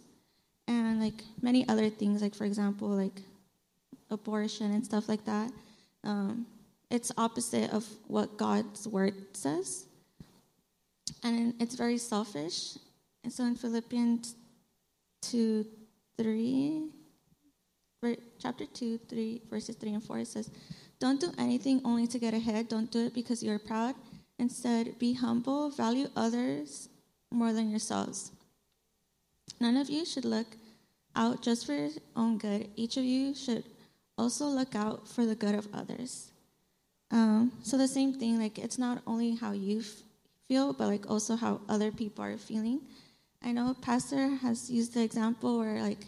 and 0.67 1.01
like 1.01 1.23
many 1.41 1.67
other 1.67 1.89
things 1.89 2.21
like 2.21 2.35
for 2.35 2.45
example 2.45 2.87
like 2.87 3.21
abortion 4.11 4.71
and 4.71 4.85
stuff 4.85 5.09
like 5.09 5.25
that 5.25 5.51
um, 6.03 6.45
it's 6.95 7.11
opposite 7.17 7.71
of 7.71 7.85
what 8.07 8.37
god's 8.37 8.87
word 8.87 9.13
says. 9.33 9.85
And 11.23 11.53
it's 11.59 11.75
very 11.75 11.97
selfish. 11.97 12.77
And 13.23 13.31
so 13.31 13.43
in 13.43 13.55
philippians 13.55 14.35
2 15.21 15.65
3 16.17 16.89
chapter 18.39 18.65
2 18.65 18.99
3 19.09 19.41
verses 19.49 19.75
3 19.75 19.93
and 19.95 20.03
4 20.03 20.19
it 20.19 20.27
says 20.27 20.51
don't 20.99 21.19
do 21.19 21.31
anything 21.37 21.81
only 21.83 22.07
to 22.07 22.19
get 22.19 22.33
ahead. 22.33 22.69
Don't 22.69 22.89
do 22.89 23.05
it 23.07 23.13
because 23.13 23.43
you're 23.43 23.59
proud. 23.59 23.95
Instead 24.39 24.97
be 24.97 25.13
humble. 25.13 25.69
Value 25.69 26.07
others 26.15 26.89
more 27.31 27.51
than 27.53 27.69
yourselves. 27.69 28.31
None 29.59 29.77
of 29.77 29.89
you 29.89 30.05
should 30.05 30.25
look 30.25 30.47
out 31.15 31.41
just 31.41 31.65
for 31.65 31.73
your 31.73 31.89
own 32.15 32.37
good. 32.37 32.69
Each 32.75 32.97
of 32.97 33.03
you 33.03 33.33
should 33.35 33.63
also 34.17 34.45
look 34.45 34.75
out 34.75 35.07
for 35.07 35.25
the 35.25 35.35
good 35.35 35.55
of 35.55 35.67
others. 35.73 36.31
Um, 37.15 37.53
so 37.63 37.77
the 37.77 37.87
same 37.87 38.13
thing, 38.13 38.37
like 38.41 38.59
it's 38.59 38.77
not 38.77 39.01
only 39.07 39.35
how 39.35 39.53
you 39.53 39.79
f- 39.79 40.03
feel, 40.49 40.73
but 40.73 40.87
like 40.87 41.09
also 41.09 41.37
how 41.37 41.61
other 41.69 41.89
people 41.89 42.25
are 42.25 42.37
feeling. 42.37 42.81
I 43.41 43.53
know 43.53 43.73
Pastor 43.81 44.27
has 44.43 44.69
used 44.69 44.93
the 44.93 45.01
example 45.01 45.59
where 45.59 45.81
like 45.81 46.07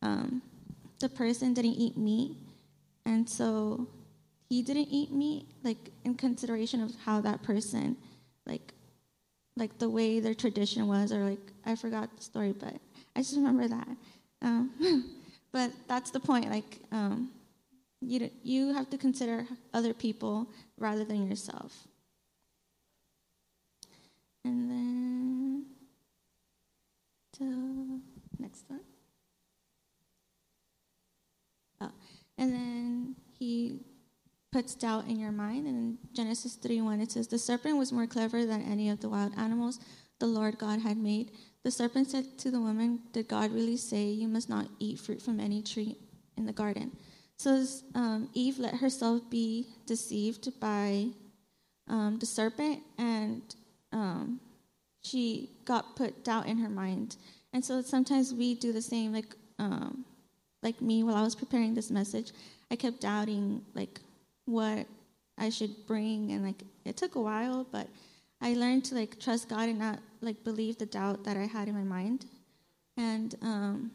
um, 0.00 0.42
the 1.00 1.08
person 1.08 1.54
didn't 1.54 1.72
eat 1.74 1.96
meat, 1.96 2.36
and 3.04 3.28
so 3.28 3.88
he 4.48 4.62
didn't 4.62 4.86
eat 4.92 5.10
meat, 5.10 5.48
like 5.64 5.90
in 6.04 6.14
consideration 6.14 6.80
of 6.80 6.94
how 7.04 7.20
that 7.22 7.42
person, 7.42 7.96
like 8.46 8.74
like 9.56 9.76
the 9.80 9.90
way 9.90 10.20
their 10.20 10.34
tradition 10.34 10.86
was, 10.86 11.10
or 11.10 11.24
like 11.30 11.50
I 11.66 11.74
forgot 11.74 12.16
the 12.16 12.22
story, 12.22 12.52
but 12.52 12.74
I 13.16 13.22
just 13.22 13.34
remember 13.34 13.66
that. 13.66 13.88
Um, 14.40 14.70
but 15.52 15.72
that's 15.88 16.12
the 16.12 16.20
point. 16.20 16.48
Like 16.48 16.78
um, 16.92 17.30
you, 18.06 18.30
you 18.42 18.74
have 18.74 18.90
to 18.90 18.98
consider 18.98 19.46
other 19.72 19.94
people 19.94 20.50
rather 20.78 21.04
than 21.04 21.28
yourself. 21.28 21.88
And 24.44 24.70
then 24.70 25.66
the 27.38 28.00
next 28.38 28.64
one. 28.68 28.80
Oh, 31.80 31.90
and 32.38 32.52
then 32.52 33.16
he 33.38 33.80
puts 34.52 34.74
doubt 34.74 35.06
in 35.06 35.18
your 35.18 35.32
mind. 35.32 35.66
And 35.66 35.76
in 35.76 35.98
Genesis 36.12 36.54
3 36.54 36.80
1, 36.80 37.00
it 37.00 37.12
says, 37.12 37.28
The 37.28 37.38
serpent 37.38 37.76
was 37.76 37.92
more 37.92 38.06
clever 38.06 38.46
than 38.46 38.62
any 38.62 38.90
of 38.90 39.00
the 39.00 39.08
wild 39.08 39.32
animals 39.36 39.80
the 40.20 40.26
Lord 40.26 40.58
God 40.58 40.80
had 40.80 40.96
made. 40.96 41.32
The 41.64 41.70
serpent 41.70 42.10
said 42.10 42.38
to 42.38 42.50
the 42.50 42.60
woman, 42.60 43.00
Did 43.12 43.28
God 43.28 43.52
really 43.52 43.76
say 43.76 44.04
you 44.04 44.28
must 44.28 44.48
not 44.48 44.68
eat 44.78 45.00
fruit 45.00 45.20
from 45.20 45.40
any 45.40 45.62
tree 45.62 45.96
in 46.36 46.46
the 46.46 46.52
garden? 46.52 46.96
So 47.44 47.62
um, 47.94 48.30
Eve 48.32 48.58
let 48.58 48.76
herself 48.76 49.28
be 49.28 49.66
deceived 49.84 50.58
by 50.60 51.08
um, 51.88 52.16
the 52.18 52.24
serpent, 52.24 52.80
and 52.96 53.42
um, 53.92 54.40
she 55.02 55.50
got 55.66 55.94
put 55.94 56.24
doubt 56.24 56.46
in 56.46 56.56
her 56.56 56.70
mind. 56.70 57.16
And 57.52 57.62
so 57.62 57.82
sometimes 57.82 58.32
we 58.32 58.54
do 58.54 58.72
the 58.72 58.80
same, 58.80 59.12
like 59.12 59.36
um, 59.58 60.06
like 60.62 60.80
me 60.80 61.02
while 61.02 61.16
I 61.16 61.22
was 61.22 61.34
preparing 61.34 61.74
this 61.74 61.90
message. 61.90 62.32
I 62.70 62.76
kept 62.76 63.02
doubting, 63.02 63.60
like 63.74 64.00
what 64.46 64.86
I 65.36 65.50
should 65.50 65.86
bring, 65.86 66.32
and 66.32 66.46
like 66.46 66.62
it 66.86 66.96
took 66.96 67.14
a 67.14 67.20
while, 67.20 67.66
but 67.70 67.88
I 68.40 68.54
learned 68.54 68.86
to 68.86 68.94
like 68.94 69.20
trust 69.20 69.50
God 69.50 69.68
and 69.68 69.78
not 69.78 69.98
like 70.22 70.44
believe 70.44 70.78
the 70.78 70.86
doubt 70.86 71.24
that 71.24 71.36
I 71.36 71.44
had 71.44 71.68
in 71.68 71.74
my 71.74 71.84
mind, 71.84 72.24
and 72.96 73.34
um, 73.42 73.90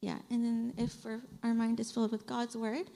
yeah, 0.00 0.18
and 0.30 0.44
then 0.44 0.74
if 0.76 1.04
our 1.42 1.54
mind 1.54 1.80
is 1.80 1.90
filled 1.90 2.12
with 2.12 2.26
God's 2.26 2.56
word, 2.56 2.86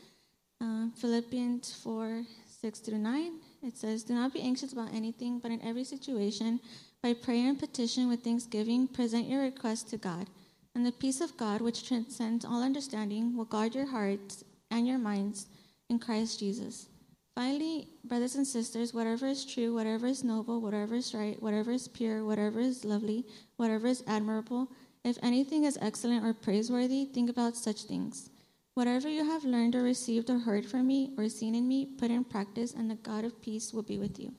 uh, 0.61 0.87
Philippians 0.97 1.73
four 1.73 2.25
six 2.47 2.79
through 2.79 2.99
nine, 2.99 3.41
it 3.63 3.77
says, 3.77 4.05
"Do 4.05 4.15
not 4.15 4.33
be 4.33 4.41
anxious 4.41 4.73
about 4.73 4.95
anything, 4.95 5.39
but 5.39 5.51
in 5.51 5.61
every 5.63 5.85
situation, 5.85 6.61
by 7.03 7.15
prayer 7.15 7.49
and 7.49 7.59
petition 7.59 8.09
with 8.09 8.23
thanksgiving, 8.23 8.87
present 8.87 9.29
your 9.29 9.43
requests 9.43 9.91
to 9.91 9.97
God." 9.97 10.29
And 10.75 10.87
the 10.87 10.93
peace 10.93 11.21
of 11.21 11.37
God, 11.37 11.61
which 11.61 11.87
transcends 11.87 12.45
all 12.45 12.63
understanding, 12.63 13.37
will 13.37 13.45
guard 13.45 13.75
your 13.75 13.87
hearts 13.87 14.45
and 14.71 14.87
your 14.87 14.99
minds 14.99 15.47
in 15.91 15.99
Christ 15.99 16.39
Jesus. 16.39 16.89
Finally, 17.35 17.89
brothers 18.05 18.37
and 18.37 18.47
sisters, 18.47 18.95
whatever 18.95 19.27
is 19.27 19.45
true, 19.45 19.75
whatever 19.75 20.07
is 20.07 20.23
noble, 20.23 20.61
whatever 20.61 20.95
is 20.95 21.15
right, 21.15 21.43
whatever 21.43 21.73
is 21.73 21.89
pure, 21.89 22.25
whatever 22.25 22.61
is 22.61 22.85
lovely, 22.85 23.27
whatever 23.57 23.87
is 23.87 24.05
admirable, 24.07 24.71
if 25.05 25.19
anything 25.23 25.65
is 25.65 25.79
excellent 25.81 26.25
or 26.25 26.33
praiseworthy, 26.33 27.05
think 27.05 27.29
about 27.29 27.57
such 27.57 27.83
things. 27.83 28.31
Whatever 28.75 29.09
you 29.09 29.25
have 29.25 29.45
learned 29.45 29.75
or 29.75 29.83
received 29.83 30.31
or 30.31 30.39
heard 30.39 30.65
from 30.65 30.87
me 30.87 31.13
or 31.19 31.29
seen 31.29 31.55
in 31.55 31.69
me, 31.69 31.87
put 31.87 32.11
in 32.11 32.25
practice, 32.25 32.73
and 32.73 32.91
the 32.91 32.95
God 32.95 33.25
of 33.25 33.41
peace 33.43 33.73
will 33.73 33.83
be 33.83 33.99
with 33.99 34.19
you. 34.19 34.33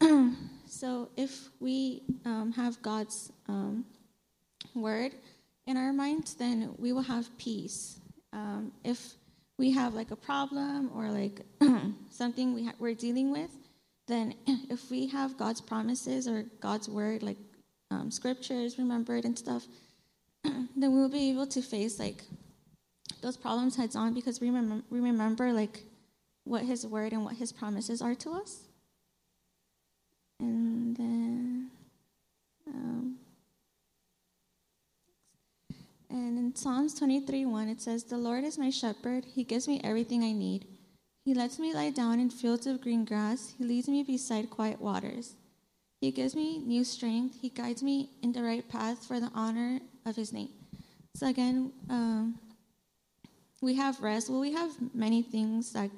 so, 0.66 1.10
if 1.16 1.48
we 1.60 2.02
um, 2.24 2.52
have 2.52 2.80
God's 2.80 3.30
um, 3.48 3.84
word 4.74 5.12
in 5.66 5.76
our 5.76 5.92
minds, 5.92 6.34
then 6.34 6.74
we 6.78 6.92
will 6.92 7.02
have 7.02 7.36
peace. 7.36 8.00
Um, 8.32 8.72
if 8.84 9.14
we 9.58 9.72
have 9.72 9.94
like 9.94 10.12
a 10.12 10.16
problem 10.16 10.90
or 10.94 11.10
like 11.10 11.40
something 12.10 12.54
we 12.54 12.64
ha- 12.66 12.74
we're 12.78 12.94
dealing 12.94 13.32
with, 13.32 13.50
then 14.06 14.34
if 14.46 14.90
we 14.90 15.08
have 15.08 15.36
God's 15.36 15.60
promises 15.60 16.28
or 16.28 16.44
God's 16.60 16.88
word, 16.88 17.22
like 17.22 17.38
um, 17.96 18.10
scriptures 18.10 18.78
remembered 18.78 19.24
and 19.24 19.38
stuff, 19.38 19.66
then 20.44 20.92
we'll 20.94 21.08
be 21.08 21.30
able 21.30 21.46
to 21.46 21.62
face 21.62 21.98
like 21.98 22.24
those 23.22 23.36
problems 23.36 23.76
heads 23.76 23.96
on 23.96 24.14
because 24.14 24.40
we 24.40 24.48
remember, 24.48 24.84
we 24.90 25.00
remember 25.00 25.52
like 25.52 25.82
what 26.44 26.62
His 26.62 26.86
word 26.86 27.12
and 27.12 27.24
what 27.24 27.36
His 27.36 27.52
promises 27.52 28.02
are 28.02 28.14
to 28.16 28.30
us. 28.32 28.60
And 30.38 30.96
then, 30.96 31.70
um, 32.68 33.16
and 36.10 36.38
in 36.38 36.54
Psalms 36.54 36.94
23 36.94 37.46
1, 37.46 37.68
it 37.68 37.80
says, 37.80 38.04
The 38.04 38.18
Lord 38.18 38.44
is 38.44 38.58
my 38.58 38.70
shepherd. 38.70 39.24
He 39.24 39.44
gives 39.44 39.66
me 39.66 39.80
everything 39.82 40.22
I 40.22 40.32
need. 40.32 40.66
He 41.24 41.34
lets 41.34 41.58
me 41.58 41.74
lie 41.74 41.90
down 41.90 42.20
in 42.20 42.30
fields 42.30 42.66
of 42.66 42.80
green 42.80 43.04
grass. 43.04 43.54
He 43.58 43.64
leads 43.64 43.88
me 43.88 44.04
beside 44.04 44.50
quiet 44.50 44.80
waters. 44.80 45.34
He 46.00 46.10
gives 46.10 46.36
me 46.36 46.58
new 46.58 46.84
strength. 46.84 47.38
He 47.40 47.48
guides 47.48 47.82
me 47.82 48.10
in 48.22 48.32
the 48.32 48.42
right 48.42 48.66
path 48.68 49.04
for 49.04 49.18
the 49.18 49.30
honor 49.34 49.80
of 50.04 50.16
His 50.16 50.32
name. 50.32 50.50
So, 51.14 51.26
again, 51.26 51.72
um, 51.88 52.38
we 53.62 53.74
have 53.74 54.00
rest. 54.00 54.28
Well, 54.28 54.40
we 54.40 54.52
have 54.52 54.70
many 54.94 55.22
things 55.22 55.72
that 55.72 55.90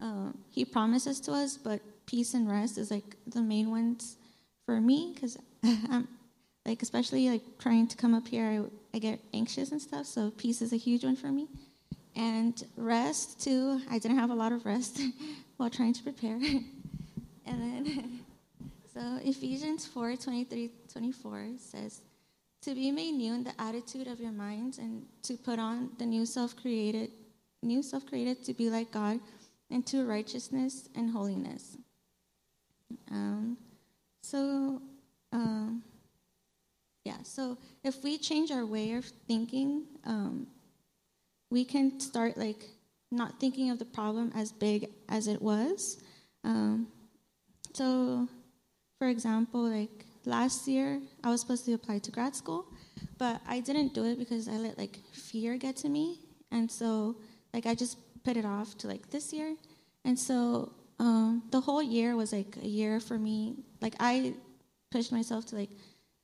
uh, 0.00 0.32
He 0.50 0.64
promises 0.64 1.20
to 1.20 1.32
us, 1.32 1.56
but 1.56 1.80
peace 2.06 2.34
and 2.34 2.50
rest 2.50 2.78
is 2.78 2.90
like 2.90 3.16
the 3.26 3.40
main 3.40 3.70
ones 3.70 4.16
for 4.66 4.80
me 4.80 5.12
because 5.14 5.38
I'm 5.62 6.08
like, 6.66 6.82
especially 6.82 7.30
like 7.30 7.42
trying 7.58 7.86
to 7.86 7.96
come 7.96 8.14
up 8.14 8.26
here, 8.26 8.46
I, 8.92 8.96
I 8.96 8.98
get 8.98 9.20
anxious 9.32 9.70
and 9.70 9.80
stuff. 9.80 10.06
So, 10.06 10.32
peace 10.32 10.60
is 10.62 10.72
a 10.72 10.76
huge 10.76 11.04
one 11.04 11.16
for 11.16 11.28
me. 11.28 11.46
And 12.16 12.62
rest, 12.76 13.40
too. 13.40 13.80
I 13.88 13.98
didn't 13.98 14.18
have 14.18 14.30
a 14.30 14.34
lot 14.34 14.50
of 14.50 14.66
rest 14.66 15.00
while 15.56 15.70
trying 15.70 15.92
to 15.94 16.02
prepare. 16.02 16.34
and 17.46 17.62
then, 17.62 18.21
so 18.94 19.18
Ephesians 19.22 19.86
4 19.86 20.16
23 20.16 20.70
24 20.92 21.46
says, 21.58 22.02
To 22.62 22.74
be 22.74 22.90
made 22.90 23.12
new 23.12 23.34
in 23.34 23.44
the 23.44 23.60
attitude 23.60 24.06
of 24.06 24.20
your 24.20 24.32
minds 24.32 24.78
and 24.78 25.04
to 25.22 25.36
put 25.36 25.58
on 25.58 25.90
the 25.98 26.06
new 26.06 26.26
self 26.26 26.56
created, 26.56 27.10
new 27.62 27.82
self 27.82 28.06
created 28.06 28.44
to 28.44 28.54
be 28.54 28.68
like 28.70 28.90
God 28.90 29.20
into 29.70 30.04
righteousness 30.06 30.88
and 30.94 31.10
holiness. 31.10 31.78
Um, 33.10 33.56
so, 34.22 34.82
um, 35.32 35.82
yeah, 37.04 37.22
so 37.24 37.56
if 37.82 38.04
we 38.04 38.18
change 38.18 38.50
our 38.50 38.66
way 38.66 38.92
of 38.92 39.06
thinking, 39.26 39.84
um, 40.04 40.46
we 41.50 41.64
can 41.64 41.98
start 41.98 42.36
like 42.36 42.68
not 43.10 43.40
thinking 43.40 43.70
of 43.70 43.78
the 43.78 43.84
problem 43.84 44.32
as 44.34 44.52
big 44.52 44.88
as 45.08 45.26
it 45.26 45.40
was. 45.40 46.02
Um, 46.44 46.88
so, 47.72 48.28
for 49.02 49.08
example, 49.08 49.62
like 49.62 50.04
last 50.26 50.68
year, 50.68 51.00
I 51.24 51.30
was 51.30 51.40
supposed 51.40 51.64
to 51.64 51.72
apply 51.72 51.98
to 51.98 52.12
grad 52.12 52.36
school, 52.36 52.66
but 53.18 53.40
I 53.48 53.58
didn't 53.58 53.94
do 53.94 54.04
it 54.04 54.16
because 54.16 54.46
I 54.46 54.52
let 54.52 54.78
like 54.78 55.00
fear 55.12 55.56
get 55.56 55.74
to 55.78 55.88
me, 55.88 56.20
and 56.52 56.70
so 56.70 57.16
like 57.52 57.66
I 57.66 57.74
just 57.74 57.96
put 58.22 58.36
it 58.36 58.44
off 58.44 58.78
to 58.78 58.86
like 58.86 59.10
this 59.10 59.32
year, 59.32 59.56
and 60.04 60.16
so 60.16 60.70
um, 61.00 61.42
the 61.50 61.60
whole 61.60 61.82
year 61.82 62.14
was 62.14 62.32
like 62.32 62.56
a 62.62 62.68
year 62.68 63.00
for 63.00 63.18
me. 63.18 63.56
Like 63.80 63.96
I 63.98 64.34
pushed 64.92 65.10
myself 65.10 65.46
to 65.46 65.56
like 65.56 65.70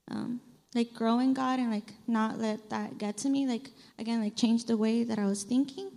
um, 0.09 0.41
like 0.73 0.95
grow 0.95 1.19
in 1.19 1.35
God 1.35 1.59
and 1.59 1.73
like 1.73 1.93
not 2.07 2.39
let 2.39 2.71
that 2.71 2.97
get 2.97 3.17
to 3.25 3.29
me. 3.29 3.49
Like 3.49 3.73
again, 3.99 4.23
like 4.23 4.37
change 4.37 4.67
the 4.67 4.77
way 4.77 5.03
that 5.03 5.19
I 5.19 5.27
was 5.27 5.43
thinking. 5.43 5.91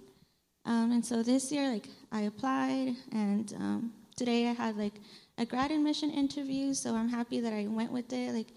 Um, 0.66 0.92
and 0.92 1.06
so 1.06 1.22
this 1.22 1.52
year, 1.52 1.70
like 1.70 1.90
I 2.12 2.22
applied, 2.22 2.96
and 3.12 3.54
um, 3.54 3.94
today 4.16 4.48
I 4.48 4.54
had 4.54 4.78
like 4.78 4.96
a 5.42 5.46
grad 5.46 5.72
admission 5.72 6.12
interview. 6.12 6.74
So 6.74 6.96
I'm 6.96 7.10
happy 7.10 7.40
that 7.42 7.52
I 7.52 7.66
went 7.68 7.92
with 7.92 8.14
it. 8.14 8.32
Like 8.34 8.50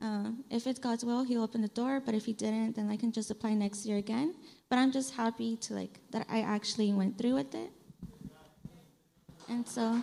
um, 0.00 0.44
if 0.50 0.68
it's 0.68 0.78
God's 0.78 1.04
will, 1.04 1.24
He'll 1.24 1.42
open 1.42 1.60
the 1.60 1.68
door. 1.68 2.00
But 2.00 2.14
if 2.14 2.24
He 2.24 2.32
didn't, 2.32 2.76
then 2.76 2.88
I 2.88 2.96
can 2.96 3.10
just 3.10 3.30
apply 3.30 3.54
next 3.54 3.84
year 3.84 3.98
again. 3.98 4.34
But 4.70 4.78
I'm 4.78 4.92
just 4.92 5.14
happy 5.14 5.56
to 5.56 5.74
like 5.74 5.98
that 6.12 6.26
I 6.30 6.42
actually 6.42 6.92
went 6.92 7.18
through 7.18 7.34
with 7.34 7.54
it. 7.54 7.70
And 9.48 9.66
so. 9.68 10.00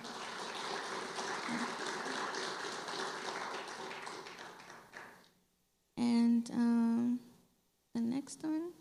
And 5.98 6.50
um, 6.52 7.20
the 7.94 8.02
next 8.02 8.44
one. 8.44 8.74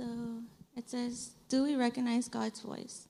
So 0.00 0.42
it 0.76 0.90
says, 0.90 1.34
Do 1.48 1.62
we 1.62 1.76
recognize 1.76 2.28
God's 2.28 2.60
voice? 2.60 3.07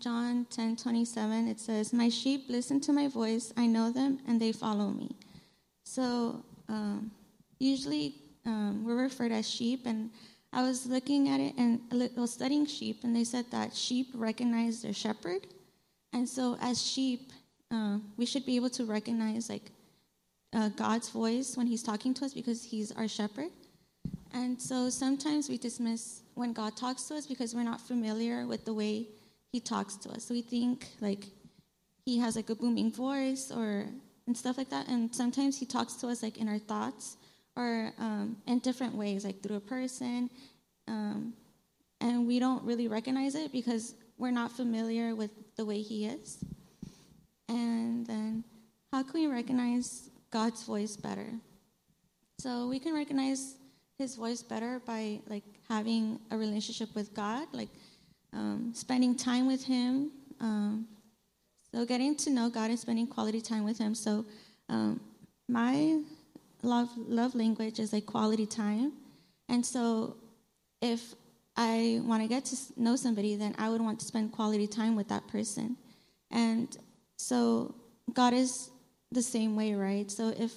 John 0.00 0.46
10 0.50 0.76
27, 0.76 1.48
it 1.48 1.60
says, 1.60 1.92
My 1.92 2.08
sheep 2.08 2.44
listen 2.48 2.80
to 2.80 2.92
my 2.92 3.08
voice, 3.08 3.52
I 3.56 3.66
know 3.66 3.90
them, 3.90 4.18
and 4.26 4.40
they 4.40 4.52
follow 4.52 4.88
me. 4.88 5.14
So 5.84 6.44
um, 6.68 7.10
usually 7.58 8.14
um, 8.44 8.84
we're 8.84 9.02
referred 9.02 9.32
as 9.32 9.48
sheep, 9.48 9.86
and 9.86 10.10
I 10.52 10.62
was 10.62 10.86
looking 10.86 11.28
at 11.28 11.40
it 11.40 11.54
and 11.56 11.80
was 12.16 12.32
studying 12.32 12.66
sheep, 12.66 13.04
and 13.04 13.14
they 13.14 13.24
said 13.24 13.46
that 13.50 13.74
sheep 13.74 14.08
recognize 14.14 14.82
their 14.82 14.92
shepherd. 14.92 15.46
And 16.12 16.28
so 16.28 16.56
as 16.60 16.80
sheep, 16.80 17.32
uh, 17.70 17.98
we 18.16 18.26
should 18.26 18.46
be 18.46 18.56
able 18.56 18.70
to 18.70 18.84
recognize 18.84 19.48
like 19.48 19.70
uh, 20.52 20.70
God's 20.70 21.10
voice 21.10 21.56
when 21.56 21.66
He's 21.66 21.82
talking 21.82 22.14
to 22.14 22.24
us 22.24 22.34
because 22.34 22.64
He's 22.64 22.92
our 22.92 23.08
shepherd. 23.08 23.50
And 24.32 24.60
so 24.60 24.90
sometimes 24.90 25.48
we 25.48 25.58
dismiss 25.58 26.22
when 26.34 26.52
God 26.52 26.76
talks 26.76 27.04
to 27.04 27.14
us 27.14 27.26
because 27.26 27.54
we're 27.54 27.62
not 27.62 27.80
familiar 27.80 28.46
with 28.46 28.64
the 28.64 28.74
way 28.74 29.06
He 29.52 29.60
talks 29.60 29.96
to 29.96 30.10
us. 30.10 30.24
So 30.24 30.34
we 30.34 30.42
think 30.42 30.86
like 31.00 31.24
He 32.04 32.18
has 32.18 32.36
like 32.36 32.50
a 32.50 32.54
booming 32.54 32.92
voice 32.92 33.50
or 33.50 33.86
and 34.26 34.36
stuff 34.36 34.58
like 34.58 34.70
that. 34.70 34.88
And 34.88 35.14
sometimes 35.14 35.58
He 35.58 35.66
talks 35.66 35.94
to 35.94 36.08
us 36.08 36.22
like 36.22 36.38
in 36.38 36.48
our 36.48 36.58
thoughts 36.58 37.16
or 37.56 37.92
um, 37.98 38.36
in 38.46 38.58
different 38.58 38.94
ways, 38.94 39.24
like 39.24 39.42
through 39.42 39.56
a 39.56 39.60
person. 39.60 40.30
Um, 40.88 41.32
and 42.00 42.26
we 42.26 42.38
don't 42.38 42.62
really 42.64 42.88
recognize 42.88 43.34
it 43.34 43.52
because 43.52 43.94
we're 44.18 44.30
not 44.30 44.52
familiar 44.52 45.14
with 45.14 45.30
the 45.56 45.64
way 45.64 45.80
He 45.80 46.06
is. 46.06 46.38
And 47.48 48.06
then, 48.06 48.44
how 48.92 49.02
can 49.02 49.20
we 49.20 49.26
recognize 49.26 50.10
God's 50.30 50.64
voice 50.64 50.96
better. 50.96 51.26
So 52.38 52.68
we 52.68 52.78
can 52.78 52.94
recognize 52.94 53.54
His 53.98 54.16
voice 54.16 54.42
better 54.42 54.80
by 54.84 55.20
like 55.28 55.44
having 55.68 56.20
a 56.30 56.36
relationship 56.36 56.94
with 56.94 57.14
God, 57.14 57.48
like 57.52 57.70
um, 58.32 58.72
spending 58.74 59.16
time 59.16 59.46
with 59.46 59.64
Him. 59.64 60.10
Um, 60.40 60.86
so 61.72 61.84
getting 61.84 62.16
to 62.16 62.30
know 62.30 62.48
God 62.48 62.70
and 62.70 62.78
spending 62.78 63.06
quality 63.06 63.40
time 63.40 63.64
with 63.64 63.78
Him. 63.78 63.94
So 63.94 64.24
um, 64.68 65.00
my 65.48 66.00
love 66.62 66.90
love 66.96 67.34
language 67.34 67.78
is 67.78 67.92
like 67.92 68.06
quality 68.06 68.46
time, 68.46 68.92
and 69.48 69.64
so 69.64 70.16
if 70.80 71.14
I 71.56 72.00
want 72.02 72.22
to 72.22 72.28
get 72.28 72.44
to 72.46 72.56
know 72.76 72.96
somebody, 72.96 73.34
then 73.34 73.54
I 73.58 73.70
would 73.70 73.80
want 73.80 74.00
to 74.00 74.06
spend 74.06 74.32
quality 74.32 74.66
time 74.66 74.94
with 74.94 75.08
that 75.08 75.26
person. 75.28 75.76
And 76.30 76.76
so 77.16 77.74
God 78.12 78.34
is 78.34 78.70
the 79.10 79.22
same 79.22 79.56
way, 79.56 79.74
right? 79.74 80.10
So 80.10 80.34
if 80.36 80.52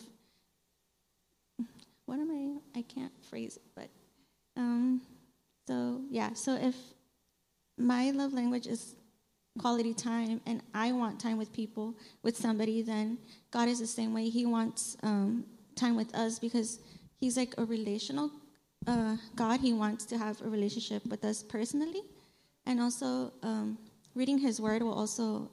what 2.06 2.20
am 2.20 2.32
I? 2.32 2.80
I 2.80 2.82
can't 2.82 3.14
phrase 3.30 3.58
it, 3.58 3.62
but 3.76 3.90
um, 4.58 5.02
so 5.68 6.02
yeah. 6.10 6.34
So 6.34 6.56
if 6.56 6.76
my 7.80 8.12
love 8.12 8.34
language 8.34 8.68
is 8.68 8.96
quality 9.58 9.94
time, 9.94 10.42
and 10.46 10.62
I 10.74 10.92
want 10.92 11.20
time 11.20 11.38
with 11.38 11.52
people, 11.54 11.96
with 12.24 12.38
somebody, 12.38 12.82
then 12.82 13.18
God 13.52 13.68
is 13.68 13.80
the 13.80 13.88
same 13.88 14.14
way. 14.14 14.30
He 14.30 14.46
wants 14.46 14.98
um, 15.04 15.46
time 15.76 15.96
with 15.96 16.14
us 16.16 16.40
because 16.40 16.80
He's 17.20 17.36
like 17.36 17.54
a 17.58 17.66
relational 17.66 18.32
uh, 18.88 19.18
God. 19.36 19.60
He 19.60 19.74
wants 19.74 20.06
to 20.06 20.18
have 20.18 20.42
a 20.42 20.50
relationship 20.50 21.06
with 21.06 21.26
us 21.26 21.44
personally, 21.44 22.04
and 22.66 22.80
also 22.80 23.34
um, 23.44 23.78
reading 24.16 24.38
His 24.38 24.62
Word 24.62 24.82
will 24.82 24.94
also 24.94 25.50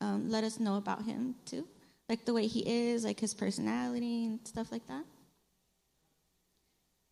um, 0.00 0.28
let 0.28 0.44
us 0.44 0.60
know 0.60 0.76
about 0.76 1.04
Him 1.04 1.34
too 1.44 1.66
like 2.10 2.24
the 2.24 2.34
way 2.34 2.48
he 2.48 2.60
is, 2.66 3.04
like 3.04 3.20
his 3.20 3.32
personality 3.32 4.26
and 4.26 4.40
stuff 4.42 4.72
like 4.72 4.86
that. 4.88 5.04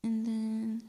And 0.03 0.27
then, 0.27 0.83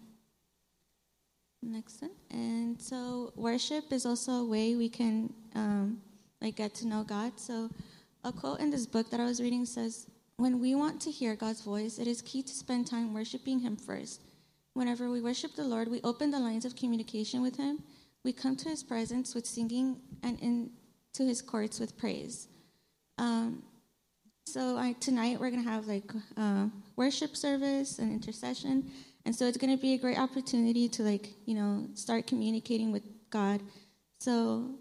next 1.61 2.01
one. 2.01 2.11
And 2.31 2.81
so 2.81 3.33
worship 3.35 3.91
is 3.91 4.05
also 4.05 4.31
a 4.31 4.45
way 4.45 4.75
we 4.75 4.89
can 4.89 5.33
um, 5.55 6.01
like 6.41 6.55
get 6.55 6.73
to 6.75 6.87
know 6.87 7.03
God. 7.03 7.39
So 7.39 7.69
a 8.23 8.31
quote 8.31 8.59
in 8.59 8.69
this 8.69 8.85
book 8.85 9.09
that 9.11 9.19
I 9.19 9.25
was 9.25 9.41
reading 9.41 9.65
says, 9.65 10.07
"When 10.37 10.59
we 10.59 10.75
want 10.75 11.01
to 11.01 11.11
hear 11.11 11.35
God's 11.35 11.61
voice, 11.61 11.99
it 11.99 12.07
is 12.07 12.21
key 12.21 12.43
to 12.43 12.53
spend 12.53 12.87
time 12.87 13.13
worshiping 13.13 13.59
Him 13.59 13.75
first. 13.75 14.21
Whenever 14.73 15.09
we 15.09 15.21
worship 15.21 15.55
the 15.55 15.63
Lord, 15.63 15.89
we 15.89 16.01
open 16.03 16.31
the 16.31 16.39
lines 16.39 16.65
of 16.65 16.75
communication 16.75 17.41
with 17.41 17.57
Him. 17.57 17.83
We 18.23 18.33
come 18.33 18.55
to 18.57 18.69
His 18.69 18.83
presence 18.83 19.35
with 19.35 19.45
singing 19.45 19.97
and 20.23 20.39
into 20.39 21.25
His 21.25 21.41
courts 21.41 21.79
with 21.79 21.97
praise." 21.97 22.47
Um, 23.17 23.63
so 24.45 24.77
I, 24.77 24.93
tonight 24.93 25.39
we're 25.39 25.51
going 25.51 25.63
to 25.63 25.69
have 25.69 25.85
like 25.85 26.11
uh, 26.35 26.67
worship 26.95 27.35
service 27.35 27.99
and 27.99 28.11
intercession, 28.11 28.89
and 29.29 29.35
so 29.35 29.45
it's 29.45 29.57
going 29.57 29.69
to 29.69 29.79
be 29.79 29.93
a 29.93 29.97
great 29.99 30.17
opportunity 30.17 30.89
to 30.89 31.03
like 31.03 31.29
you 31.45 31.53
know 31.53 31.85
start 31.93 32.25
communicating 32.25 32.91
with 32.91 33.03
God. 33.29 33.61
So 34.19 34.71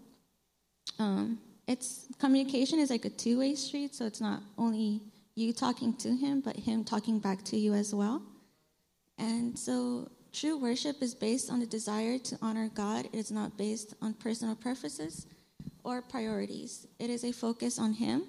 um, 0.97 1.37
it's 1.67 2.07
communication 2.17 2.79
is 2.79 2.89
like 2.89 3.05
a 3.05 3.11
two-way 3.11 3.53
street, 3.53 3.93
so 3.93 4.07
it's 4.07 4.19
not 4.19 4.41
only 4.57 5.01
you 5.35 5.53
talking 5.53 5.93
to 5.97 6.15
Him, 6.15 6.41
but 6.41 6.55
Him 6.55 6.83
talking 6.83 7.19
back 7.19 7.43
to 7.43 7.57
you 7.57 7.75
as 7.75 7.93
well. 7.93 8.23
And 9.19 9.55
so 9.59 10.09
true 10.33 10.57
worship 10.57 11.03
is 11.03 11.13
based 11.13 11.51
on 11.51 11.59
the 11.59 11.67
desire 11.67 12.17
to 12.17 12.35
honor 12.41 12.71
God. 12.73 13.05
It 13.13 13.19
is 13.19 13.29
not 13.29 13.55
based 13.55 13.93
on 14.01 14.15
personal 14.15 14.55
preferences 14.55 15.27
or 15.83 16.01
priorities. 16.01 16.87
It 16.97 17.11
is 17.11 17.23
a 17.23 17.31
focus 17.31 17.77
on 17.77 17.93
Him 17.93 18.23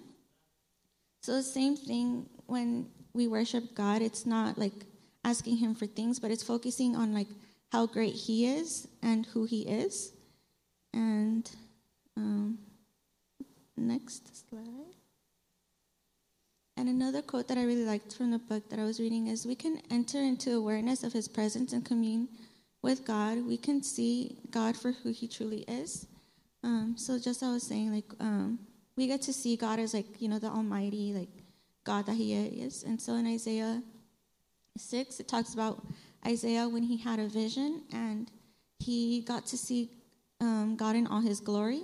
so 1.22 1.32
the 1.32 1.42
same 1.42 1.76
thing 1.76 2.26
when 2.46 2.88
we 3.12 3.26
worship 3.26 3.74
God, 3.74 4.00
it's 4.02 4.24
not 4.24 4.58
like 4.58 4.86
asking 5.24 5.58
him 5.58 5.74
for 5.74 5.86
things, 5.86 6.18
but 6.18 6.30
it's 6.30 6.42
focusing 6.42 6.96
on 6.96 7.12
like 7.14 7.28
how 7.72 7.86
great 7.86 8.14
he 8.14 8.46
is 8.46 8.88
and 9.02 9.26
who 9.26 9.44
he 9.44 9.62
is. 9.62 10.12
And 10.92 11.48
um, 12.16 12.58
next 13.76 14.48
slide. 14.48 14.94
And 16.76 16.88
another 16.88 17.22
quote 17.22 17.48
that 17.48 17.58
I 17.58 17.64
really 17.64 17.84
liked 17.84 18.14
from 18.14 18.30
the 18.30 18.38
book 18.38 18.70
that 18.70 18.78
I 18.78 18.84
was 18.84 18.98
reading 18.98 19.26
is 19.26 19.46
We 19.46 19.54
can 19.54 19.82
enter 19.90 20.18
into 20.18 20.54
awareness 20.54 21.04
of 21.04 21.12
his 21.12 21.28
presence 21.28 21.72
and 21.72 21.84
commune 21.84 22.28
with 22.82 23.04
God. 23.04 23.46
We 23.46 23.58
can 23.58 23.82
see 23.82 24.38
God 24.50 24.76
for 24.76 24.92
who 24.92 25.10
he 25.10 25.28
truly 25.28 25.64
is. 25.68 26.06
Um, 26.62 26.94
so, 26.96 27.18
just 27.18 27.42
I 27.42 27.52
was 27.52 27.62
saying, 27.62 27.92
like, 27.92 28.04
um, 28.20 28.58
we 28.96 29.06
get 29.06 29.22
to 29.22 29.32
see 29.32 29.56
God 29.56 29.78
as 29.78 29.94
like, 29.94 30.20
you 30.20 30.28
know, 30.28 30.38
the 30.38 30.48
Almighty, 30.48 31.14
like 31.14 31.30
God 31.84 32.06
that 32.06 32.16
He 32.16 32.34
is. 32.34 32.82
And 32.82 33.00
so 33.00 33.14
in 33.14 33.26
Isaiah 33.26 33.82
6, 34.76 35.20
it 35.20 35.28
talks 35.28 35.54
about 35.54 35.84
Isaiah 36.26 36.68
when 36.68 36.82
he 36.82 36.96
had 36.96 37.18
a 37.18 37.28
vision 37.28 37.82
and 37.92 38.30
he 38.78 39.20
got 39.20 39.46
to 39.46 39.58
see 39.58 39.90
um, 40.40 40.76
God 40.76 40.96
in 40.96 41.06
all 41.06 41.20
His 41.20 41.40
glory. 41.40 41.82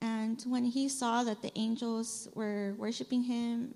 And 0.00 0.40
when 0.46 0.64
he 0.64 0.88
saw 0.88 1.24
that 1.24 1.42
the 1.42 1.56
angels 1.58 2.28
were 2.34 2.74
worshiping 2.78 3.24
Him 3.24 3.74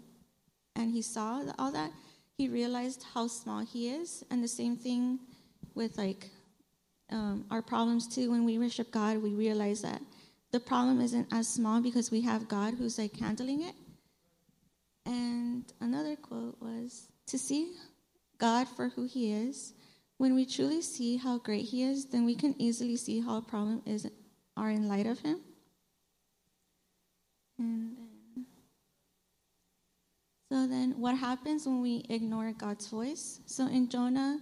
and 0.76 0.92
he 0.92 1.02
saw 1.02 1.42
all 1.58 1.72
that, 1.72 1.90
he 2.38 2.48
realized 2.48 3.04
how 3.14 3.26
small 3.26 3.64
He 3.64 3.90
is. 3.90 4.24
And 4.30 4.42
the 4.42 4.48
same 4.48 4.76
thing 4.76 5.18
with 5.74 5.98
like 5.98 6.30
um, 7.10 7.44
our 7.50 7.62
problems 7.62 8.06
too. 8.06 8.30
When 8.30 8.44
we 8.44 8.58
worship 8.58 8.90
God, 8.90 9.22
we 9.22 9.34
realize 9.34 9.82
that 9.82 10.00
the 10.52 10.60
problem 10.60 11.00
isn't 11.00 11.32
as 11.32 11.48
small 11.48 11.80
because 11.80 12.10
we 12.10 12.20
have 12.22 12.48
God 12.48 12.74
who's 12.74 12.98
like 12.98 13.18
handling 13.18 13.62
it. 13.62 13.74
And 15.04 15.64
another 15.80 16.14
quote 16.14 16.56
was 16.60 17.08
to 17.26 17.38
see 17.38 17.72
God 18.42 18.66
for 18.66 18.88
who 18.88 19.04
he 19.04 19.32
is. 19.32 19.72
When 20.18 20.34
we 20.34 20.44
truly 20.44 20.82
see 20.82 21.16
how 21.16 21.38
great 21.38 21.66
he 21.66 21.84
is, 21.84 22.06
then 22.06 22.24
we 22.24 22.34
can 22.34 22.60
easily 22.60 22.96
see 22.96 23.20
how 23.20 23.38
a 23.38 23.42
problem 23.42 23.82
is 23.86 24.10
are 24.56 24.70
in 24.70 24.88
light 24.88 25.06
of 25.06 25.20
him. 25.20 25.40
And 27.56 27.96
then, 27.96 28.46
so 30.50 30.66
then 30.66 30.94
what 30.98 31.16
happens 31.16 31.66
when 31.66 31.80
we 31.80 32.04
ignore 32.10 32.52
God's 32.52 32.88
voice? 32.88 33.38
So 33.46 33.68
in 33.68 33.88
Jonah, 33.88 34.40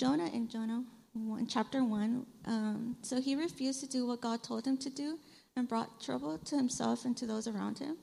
Jonah 0.00 0.30
in 0.32 0.48
Jonah 0.48 0.82
in 1.14 1.46
chapter 1.46 1.84
1. 1.84 2.26
Um, 2.46 2.96
so 3.02 3.20
he 3.20 3.36
refused 3.36 3.80
to 3.80 3.86
do 3.86 4.06
what 4.06 4.22
God 4.22 4.42
told 4.42 4.66
him 4.66 4.78
to 4.78 4.88
do 4.88 5.18
and 5.54 5.68
brought 5.68 6.00
trouble 6.00 6.38
to 6.38 6.56
himself 6.56 7.04
and 7.04 7.14
to 7.18 7.26
those 7.26 7.46
around 7.46 7.78
him. 7.78 7.98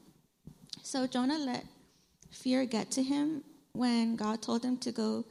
So 0.83 1.07
Jonah 1.07 1.39
let 1.39 1.65
fear 2.29 2.63
get 2.65 2.91
to 2.91 3.01
him 3.01 3.43
when 3.73 4.15
God 4.15 4.41
told 4.41 4.63
him 4.63 4.77
to 4.77 4.91
go 4.91 5.25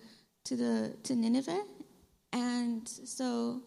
to 0.45 0.57
the 0.57 0.95
to 1.05 1.15
Nineveh. 1.15 1.65
And 2.33 2.87
so 2.89 3.61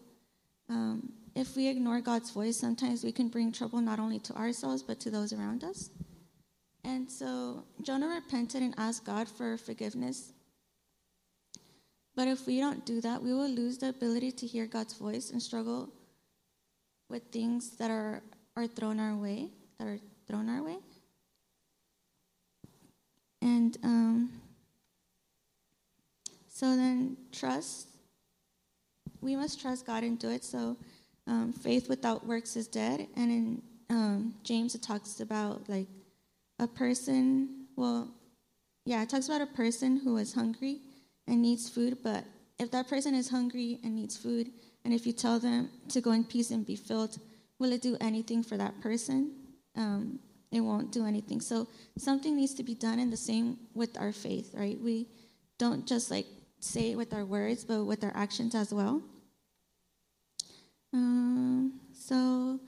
um, 0.68 1.12
if 1.34 1.56
we 1.56 1.68
ignore 1.68 2.00
God's 2.00 2.30
voice, 2.30 2.56
sometimes 2.56 3.04
we 3.04 3.12
can 3.12 3.28
bring 3.28 3.52
trouble 3.52 3.80
not 3.80 3.98
only 3.98 4.18
to 4.20 4.34
ourselves 4.34 4.82
but 4.82 5.00
to 5.00 5.10
those 5.10 5.32
around 5.32 5.64
us. 5.64 5.90
And 6.84 7.10
so 7.10 7.64
Jonah 7.82 8.08
repented 8.08 8.62
and 8.62 8.74
asked 8.76 9.04
God 9.04 9.28
for 9.28 9.56
forgiveness 9.56 10.32
but 12.14 12.28
if 12.28 12.46
we 12.46 12.60
don't 12.60 12.84
do 12.84 13.00
that, 13.00 13.22
we 13.22 13.32
will 13.32 13.48
lose 13.48 13.78
the 13.78 13.88
ability 13.88 14.32
to 14.32 14.46
hear 14.46 14.66
God's 14.66 14.94
voice 14.94 15.30
and 15.30 15.40
struggle 15.40 15.88
with 17.08 17.22
things 17.32 17.70
that 17.78 17.90
are, 17.90 18.22
are 18.56 18.66
thrown 18.66 19.00
our 19.00 19.16
way, 19.16 19.48
that 19.78 19.86
are 19.86 19.98
thrown 20.26 20.48
our 20.48 20.62
way. 20.62 20.76
And 23.40 23.76
um, 23.82 24.30
so 26.62 26.76
then 26.76 27.16
trust, 27.32 27.88
we 29.20 29.34
must 29.34 29.60
trust 29.60 29.84
God 29.84 30.04
and 30.04 30.16
do 30.16 30.30
it. 30.30 30.44
So 30.44 30.76
um, 31.26 31.52
faith 31.52 31.88
without 31.88 32.24
works 32.24 32.54
is 32.54 32.68
dead. 32.68 33.08
And 33.16 33.30
in 33.32 33.62
um, 33.90 34.34
James, 34.44 34.76
it 34.76 34.82
talks 34.82 35.18
about 35.18 35.68
like 35.68 35.88
a 36.60 36.68
person, 36.68 37.66
well, 37.74 38.14
yeah, 38.84 39.02
it 39.02 39.08
talks 39.08 39.26
about 39.26 39.40
a 39.40 39.46
person 39.46 39.96
who 40.04 40.18
is 40.18 40.34
hungry 40.34 40.78
and 41.26 41.42
needs 41.42 41.68
food, 41.68 41.98
but 42.00 42.24
if 42.60 42.70
that 42.70 42.86
person 42.86 43.16
is 43.16 43.28
hungry 43.28 43.80
and 43.82 43.96
needs 43.96 44.16
food, 44.16 44.52
and 44.84 44.94
if 44.94 45.04
you 45.04 45.12
tell 45.12 45.40
them 45.40 45.68
to 45.88 46.00
go 46.00 46.12
in 46.12 46.22
peace 46.22 46.52
and 46.52 46.64
be 46.64 46.76
filled, 46.76 47.18
will 47.58 47.72
it 47.72 47.82
do 47.82 47.96
anything 48.00 48.44
for 48.44 48.56
that 48.56 48.80
person? 48.80 49.32
Um, 49.74 50.20
it 50.52 50.60
won't 50.60 50.92
do 50.92 51.06
anything. 51.06 51.40
So 51.40 51.66
something 51.98 52.36
needs 52.36 52.54
to 52.54 52.62
be 52.62 52.76
done, 52.76 53.00
in 53.00 53.10
the 53.10 53.16
same 53.16 53.58
with 53.74 53.98
our 53.98 54.12
faith, 54.12 54.54
right? 54.54 54.80
We 54.80 55.08
don't 55.58 55.86
just 55.88 56.08
like 56.10 56.26
say 56.62 56.92
it 56.92 56.96
with 56.96 57.12
our 57.12 57.24
words, 57.24 57.64
but 57.64 57.84
with 57.84 58.04
our 58.04 58.12
actions 58.14 58.54
as 58.54 58.72
well. 58.72 59.02
Um, 60.94 61.80
so 61.92 62.60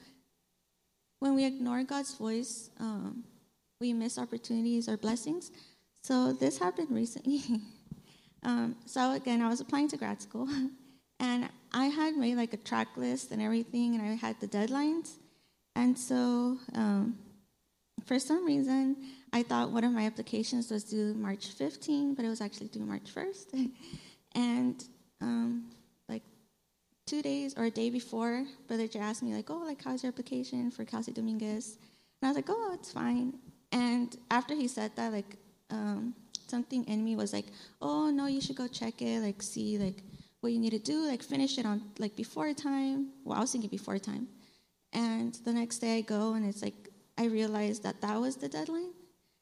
when 1.21 1.35
we 1.35 1.45
ignore 1.45 1.83
God's 1.85 2.15
voice, 2.15 2.71
um, 2.81 3.25
we 3.81 3.93
miss 3.93 4.19
opportunities 4.19 4.89
or 4.89 4.97
blessings. 4.97 5.53
So 6.03 6.33
this 6.33 6.59
happened 6.59 6.91
recently. 6.91 7.43
Um, 8.45 8.77
so 8.85 9.13
again, 9.13 9.41
I 9.41 9.49
was 9.49 9.61
applying 9.61 9.89
to 9.89 9.97
grad 9.97 10.21
school, 10.21 10.47
and 11.21 11.49
I 11.73 11.87
had 11.87 12.15
made 12.15 12.37
like 12.37 12.53
a 12.53 12.59
track 12.59 12.89
list 12.97 13.31
and 13.31 13.41
everything, 13.41 13.95
and 13.95 14.03
I 14.05 14.15
had 14.15 14.39
the 14.39 14.47
deadlines. 14.47 15.15
And 15.75 15.99
so, 15.99 16.59
um, 16.75 17.17
for 18.05 18.19
some 18.19 18.45
reason, 18.45 18.97
I 19.33 19.43
thought 19.43 19.71
one 19.71 19.85
of 19.85 19.93
my 19.93 20.07
applications 20.07 20.71
was 20.71 20.85
due 20.85 21.14
March 21.14 21.49
15, 21.49 22.14
but 22.14 22.25
it 22.25 22.29
was 22.29 22.40
actually 22.40 22.69
due 22.69 22.81
March 22.81 23.14
1st. 23.14 23.71
and 24.35 24.85
um, 25.21 25.71
like 26.09 26.23
two 27.07 27.23
days 27.23 27.55
or 27.57 27.64
a 27.64 27.71
day 27.71 27.90
before, 27.90 28.45
Brother 28.69 28.87
Jay 28.87 29.01
asked 29.01 29.23
me 29.23 29.35
like, 29.35 29.51
"Oh, 29.51 29.64
like 29.64 29.83
how's 29.83 30.03
your 30.03 30.12
application 30.12 30.71
for 30.71 30.85
Cal 30.85 31.03
State 31.03 31.17
Dominguez?" 31.17 31.79
And 32.21 32.27
I 32.27 32.29
was 32.29 32.37
like, 32.37 32.49
"Oh, 32.49 32.71
it's 32.75 32.93
fine." 32.93 33.35
And 33.73 34.17
after 34.31 34.55
he 34.55 34.69
said 34.69 34.93
that, 34.97 35.12
like 35.12 35.37
um, 35.71 36.14
something 36.47 36.85
in 36.85 37.05
me 37.05 37.17
was 37.17 37.33
like, 37.33 37.47
oh 37.83 38.11
no, 38.11 38.27
you 38.27 38.40
should 38.40 38.57
go 38.57 38.69
check 38.69 39.03
it, 39.03 39.21
like 39.21 39.43
see 39.43 39.79
like 39.79 40.03
what 40.40 40.53
you 40.53 40.59
need 40.59 40.71
to 40.71 40.79
do, 40.79 41.07
like 41.07 41.23
finish 41.23 41.59
it 41.59 41.67
on 41.67 41.83
like 41.99 42.14
before 42.17 42.53
time. 42.53 43.09
Well, 43.25 43.37
I 43.38 43.40
was 43.40 43.53
thinking 43.53 43.71
before 43.71 43.99
time, 43.99 44.29
and 44.93 45.35
the 45.45 45.53
next 45.53 45.79
day 45.79 45.99
I 45.99 46.01
go 46.03 46.35
and 46.35 46.47
it's 46.47 46.62
like 46.62 46.84
I 47.16 47.27
realized 47.27 47.83
that 47.85 48.00
that 48.00 48.20
was 48.20 48.37
the 48.37 48.48
deadline, 48.48 48.92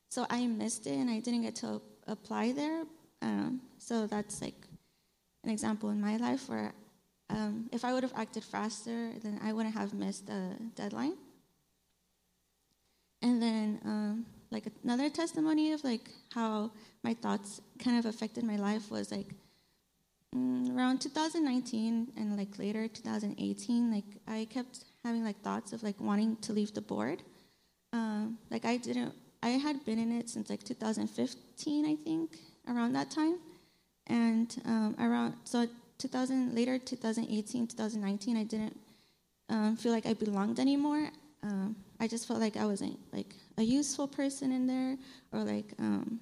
so 0.08 0.26
I 0.28 0.46
missed 0.46 0.86
it 0.86 0.94
and 0.94 1.08
I 1.08 1.20
didn't 1.20 1.42
get 1.42 1.56
to 1.56 1.80
apply 2.06 2.52
there. 2.52 2.84
Um, 3.22 3.62
so 3.78 4.06
that's 4.06 4.42
like 4.42 4.66
an 5.44 5.50
example 5.50 5.90
in 5.90 6.00
my 6.00 6.16
life 6.16 6.48
where 6.48 6.72
um, 7.30 7.68
if 7.72 7.84
I 7.84 7.92
would 7.92 8.02
have 8.02 8.12
acted 8.14 8.44
faster, 8.44 9.12
then 9.22 9.40
I 9.42 9.52
wouldn't 9.52 9.74
have 9.74 9.94
missed 9.94 10.26
the 10.26 10.56
deadline. 10.74 11.16
And 13.22 13.40
then 13.40 13.80
um, 13.84 14.26
like 14.52 14.66
another 14.84 15.08
testimony 15.08 15.72
of 15.72 15.82
like 15.82 16.10
how 16.34 16.70
my 17.02 17.14
thoughts 17.14 17.60
kind 17.78 17.98
of 17.98 18.06
affected 18.06 18.44
my 18.44 18.56
life 18.56 18.90
was 18.90 19.10
like 19.10 19.34
mm, 20.36 20.76
around 20.76 21.00
2019 21.00 22.12
and 22.16 22.36
like 22.36 22.58
later 22.58 22.86
2018 22.86 23.90
like 23.90 24.04
i 24.28 24.46
kept 24.50 24.84
having 25.04 25.24
like 25.24 25.40
thoughts 25.40 25.72
of 25.72 25.82
like 25.82 25.98
wanting 26.00 26.36
to 26.36 26.52
leave 26.52 26.74
the 26.74 26.80
board 26.80 27.22
um, 27.92 28.38
like 28.50 28.64
i 28.64 28.76
didn't 28.76 29.12
i 29.42 29.50
had 29.50 29.84
been 29.84 29.98
in 29.98 30.12
it 30.12 30.28
since 30.28 30.48
like 30.50 30.62
2015 30.62 31.86
i 31.86 31.96
think 31.96 32.38
around 32.68 32.92
that 32.94 33.10
time. 33.10 33.38
And 34.08 34.54
um, 34.64 34.96
around 34.98 35.34
so 35.44 35.66
2000 35.98 36.54
later 36.54 36.78
2018 36.78 37.68
2019 37.68 38.36
i 38.36 38.42
didn't 38.42 38.76
um, 39.48 39.76
feel 39.76 39.92
like 39.92 40.06
i 40.06 40.14
belonged 40.14 40.58
anymore. 40.58 41.08
Um, 41.44 41.76
i 42.00 42.06
just 42.06 42.26
felt 42.26 42.40
like 42.40 42.56
i 42.56 42.64
wasn't 42.64 42.98
like 43.12 43.34
a 43.58 43.62
useful 43.62 44.08
person 44.08 44.52
in 44.52 44.66
there 44.66 44.96
or 45.32 45.44
like 45.44 45.72
um, 45.78 46.20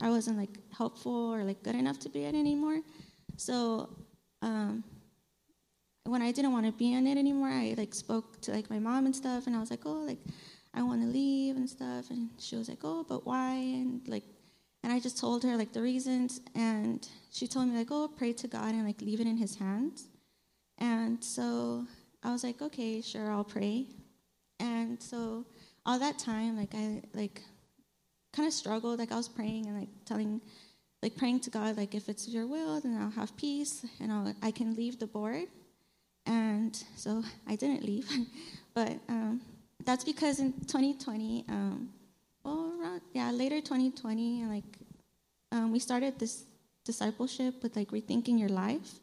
i 0.00 0.10
wasn't 0.10 0.38
like 0.38 0.56
helpful 0.76 1.32
or 1.32 1.44
like 1.44 1.62
good 1.62 1.74
enough 1.76 1.98
to 2.00 2.08
be 2.08 2.24
in 2.24 2.34
anymore. 2.34 2.80
So 3.36 3.88
um, 4.42 4.84
when 6.04 6.20
i 6.22 6.32
didn't 6.32 6.52
want 6.52 6.66
to 6.66 6.72
be 6.72 6.92
in 6.92 7.06
it 7.06 7.16
anymore 7.16 7.48
i 7.48 7.74
like 7.78 7.94
spoke 7.94 8.40
to 8.40 8.50
like 8.50 8.68
my 8.68 8.78
mom 8.80 9.06
and 9.06 9.14
stuff 9.14 9.46
and 9.46 9.54
i 9.54 9.60
was 9.60 9.70
like 9.70 9.86
oh 9.86 10.02
like 10.04 10.18
i 10.74 10.82
want 10.82 11.00
to 11.00 11.08
leave 11.08 11.56
and 11.56 11.68
stuff 11.68 12.10
and 12.10 12.30
she 12.38 12.56
was 12.56 12.68
like 12.68 12.80
oh 12.84 13.04
but 13.08 13.26
why 13.26 13.54
and 13.54 14.06
like 14.06 14.24
and 14.82 14.92
I 14.92 14.98
just 14.98 15.18
told 15.18 15.44
her 15.44 15.56
like 15.56 15.72
the 15.72 15.82
reasons, 15.82 16.40
and 16.54 17.06
she 17.30 17.46
told 17.46 17.68
me 17.68 17.76
like, 17.76 17.88
"Oh, 17.90 18.08
pray 18.08 18.32
to 18.32 18.48
God 18.48 18.74
and 18.74 18.84
like 18.84 19.00
leave 19.00 19.20
it 19.20 19.26
in 19.26 19.36
His 19.36 19.56
hands." 19.56 20.08
And 20.78 21.22
so 21.22 21.86
I 22.22 22.32
was 22.32 22.42
like, 22.42 22.60
"Okay, 22.60 23.00
sure, 23.00 23.30
I'll 23.30 23.44
pray." 23.44 23.86
And 24.58 25.00
so 25.00 25.46
all 25.86 25.98
that 25.98 26.18
time, 26.18 26.56
like 26.56 26.74
I 26.74 27.02
like 27.14 27.42
kind 28.32 28.48
of 28.48 28.52
struggled. 28.52 28.98
Like 28.98 29.12
I 29.12 29.16
was 29.16 29.28
praying 29.28 29.66
and 29.66 29.78
like 29.78 29.88
telling, 30.04 30.40
like 31.00 31.16
praying 31.16 31.40
to 31.40 31.50
God, 31.50 31.76
like 31.76 31.94
if 31.94 32.08
it's 32.08 32.28
Your 32.28 32.46
will, 32.48 32.80
then 32.80 32.96
I'll 33.00 33.10
have 33.10 33.36
peace 33.36 33.86
and 34.00 34.10
I'll, 34.10 34.34
I 34.42 34.50
can 34.50 34.74
leave 34.74 34.98
the 34.98 35.06
board. 35.06 35.46
And 36.26 36.76
so 36.96 37.22
I 37.48 37.56
didn't 37.56 37.84
leave, 37.84 38.08
but 38.74 38.98
um, 39.08 39.40
that's 39.84 40.04
because 40.04 40.40
in 40.40 40.52
2020. 40.52 41.44
Um, 41.48 41.88
well, 42.44 42.72
around, 42.80 43.00
yeah, 43.12 43.30
later 43.30 43.60
2020, 43.60 44.44
like 44.46 44.64
um, 45.52 45.72
we 45.72 45.78
started 45.78 46.18
this 46.18 46.44
discipleship 46.84 47.62
with 47.62 47.76
like 47.76 47.90
rethinking 47.90 48.38
your 48.38 48.48
life, 48.48 49.00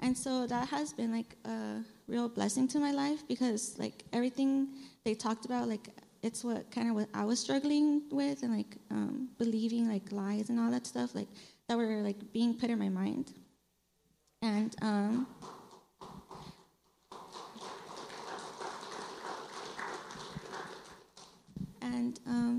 and 0.00 0.16
so 0.16 0.46
that 0.46 0.68
has 0.68 0.92
been 0.92 1.12
like 1.12 1.36
a 1.44 1.82
real 2.08 2.28
blessing 2.28 2.66
to 2.68 2.78
my 2.78 2.92
life 2.92 3.26
because 3.28 3.78
like 3.78 4.04
everything 4.12 4.68
they 5.04 5.14
talked 5.14 5.44
about, 5.44 5.68
like 5.68 5.88
it's 6.22 6.42
what 6.44 6.70
kind 6.70 6.88
of 6.88 6.94
what 6.94 7.08
I 7.14 7.24
was 7.24 7.38
struggling 7.38 8.02
with 8.10 8.42
and 8.42 8.56
like 8.56 8.76
um, 8.90 9.28
believing 9.38 9.88
like 9.88 10.10
lies 10.12 10.48
and 10.48 10.58
all 10.58 10.70
that 10.70 10.86
stuff, 10.86 11.14
like 11.14 11.28
that 11.68 11.76
were 11.76 12.02
like 12.02 12.32
being 12.32 12.54
put 12.54 12.70
in 12.70 12.78
my 12.78 12.88
mind, 12.88 13.32
and. 14.42 14.74
Um, 14.82 15.26
And 15.42 15.59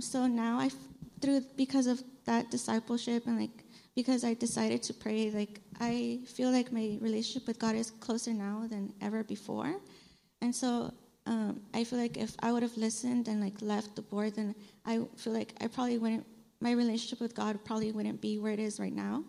so 0.04 0.28
now 0.28 0.60
I, 0.60 0.70
through 1.22 1.42
because 1.56 1.88
of 1.88 2.02
that 2.26 2.52
discipleship 2.52 3.26
and 3.28 3.40
like 3.40 3.64
because 3.96 4.24
I 4.24 4.34
decided 4.34 4.84
to 4.84 4.94
pray, 4.94 5.32
like 5.32 5.60
I 5.80 6.22
feel 6.26 6.52
like 6.52 6.72
my 6.72 6.98
relationship 7.02 7.48
with 7.48 7.60
God 7.60 7.76
is 7.76 7.92
closer 7.92 8.34
now 8.34 8.66
than 8.70 8.94
ever 9.02 9.24
before. 9.24 9.76
And 10.42 10.56
so 10.56 10.94
um, 11.26 11.62
I 11.74 11.84
feel 11.84 12.00
like 12.00 12.18
if 12.18 12.36
I 12.40 12.52
would 12.52 12.64
have 12.64 12.78
listened 12.78 13.28
and 13.28 13.42
like 13.42 13.62
left 13.62 13.96
the 13.96 14.02
board, 14.02 14.36
then 14.36 14.56
I 14.86 15.02
feel 15.18 15.34
like 15.34 15.54
I 15.62 15.68
probably 15.68 15.98
wouldn't. 15.98 16.26
My 16.62 16.72
relationship 16.72 17.20
with 17.20 17.34
God 17.36 17.60
probably 17.66 17.92
wouldn't 17.92 18.22
be 18.22 18.38
where 18.38 18.54
it 18.54 18.60
is 18.60 18.80
right 18.80 18.94
now. 18.94 19.24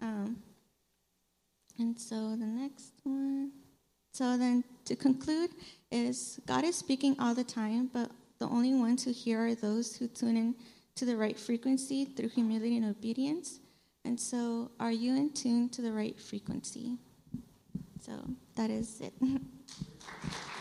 Um, 0.00 0.36
and 1.78 1.98
so 1.98 2.36
the 2.36 2.46
next 2.46 2.92
one. 3.02 3.50
So 4.12 4.36
then 4.36 4.62
to 4.84 4.94
conclude 4.94 5.50
is 5.90 6.40
God 6.46 6.64
is 6.64 6.76
speaking 6.76 7.16
all 7.18 7.34
the 7.34 7.44
time, 7.44 7.90
but 7.92 8.10
the 8.42 8.48
only 8.48 8.74
ones 8.74 9.04
who 9.04 9.12
hear 9.12 9.46
are 9.46 9.54
those 9.54 9.94
who 9.94 10.08
tune 10.08 10.36
in 10.36 10.56
to 10.96 11.04
the 11.04 11.16
right 11.16 11.38
frequency 11.38 12.04
through 12.04 12.28
humility 12.30 12.76
and 12.76 12.84
obedience. 12.84 13.60
And 14.04 14.18
so, 14.18 14.72
are 14.80 14.90
you 14.90 15.14
in 15.14 15.30
tune 15.32 15.68
to 15.68 15.80
the 15.80 15.92
right 15.92 16.18
frequency? 16.18 16.98
So, 18.00 18.12
that 18.56 18.68
is 18.68 19.00
it. 19.00 19.12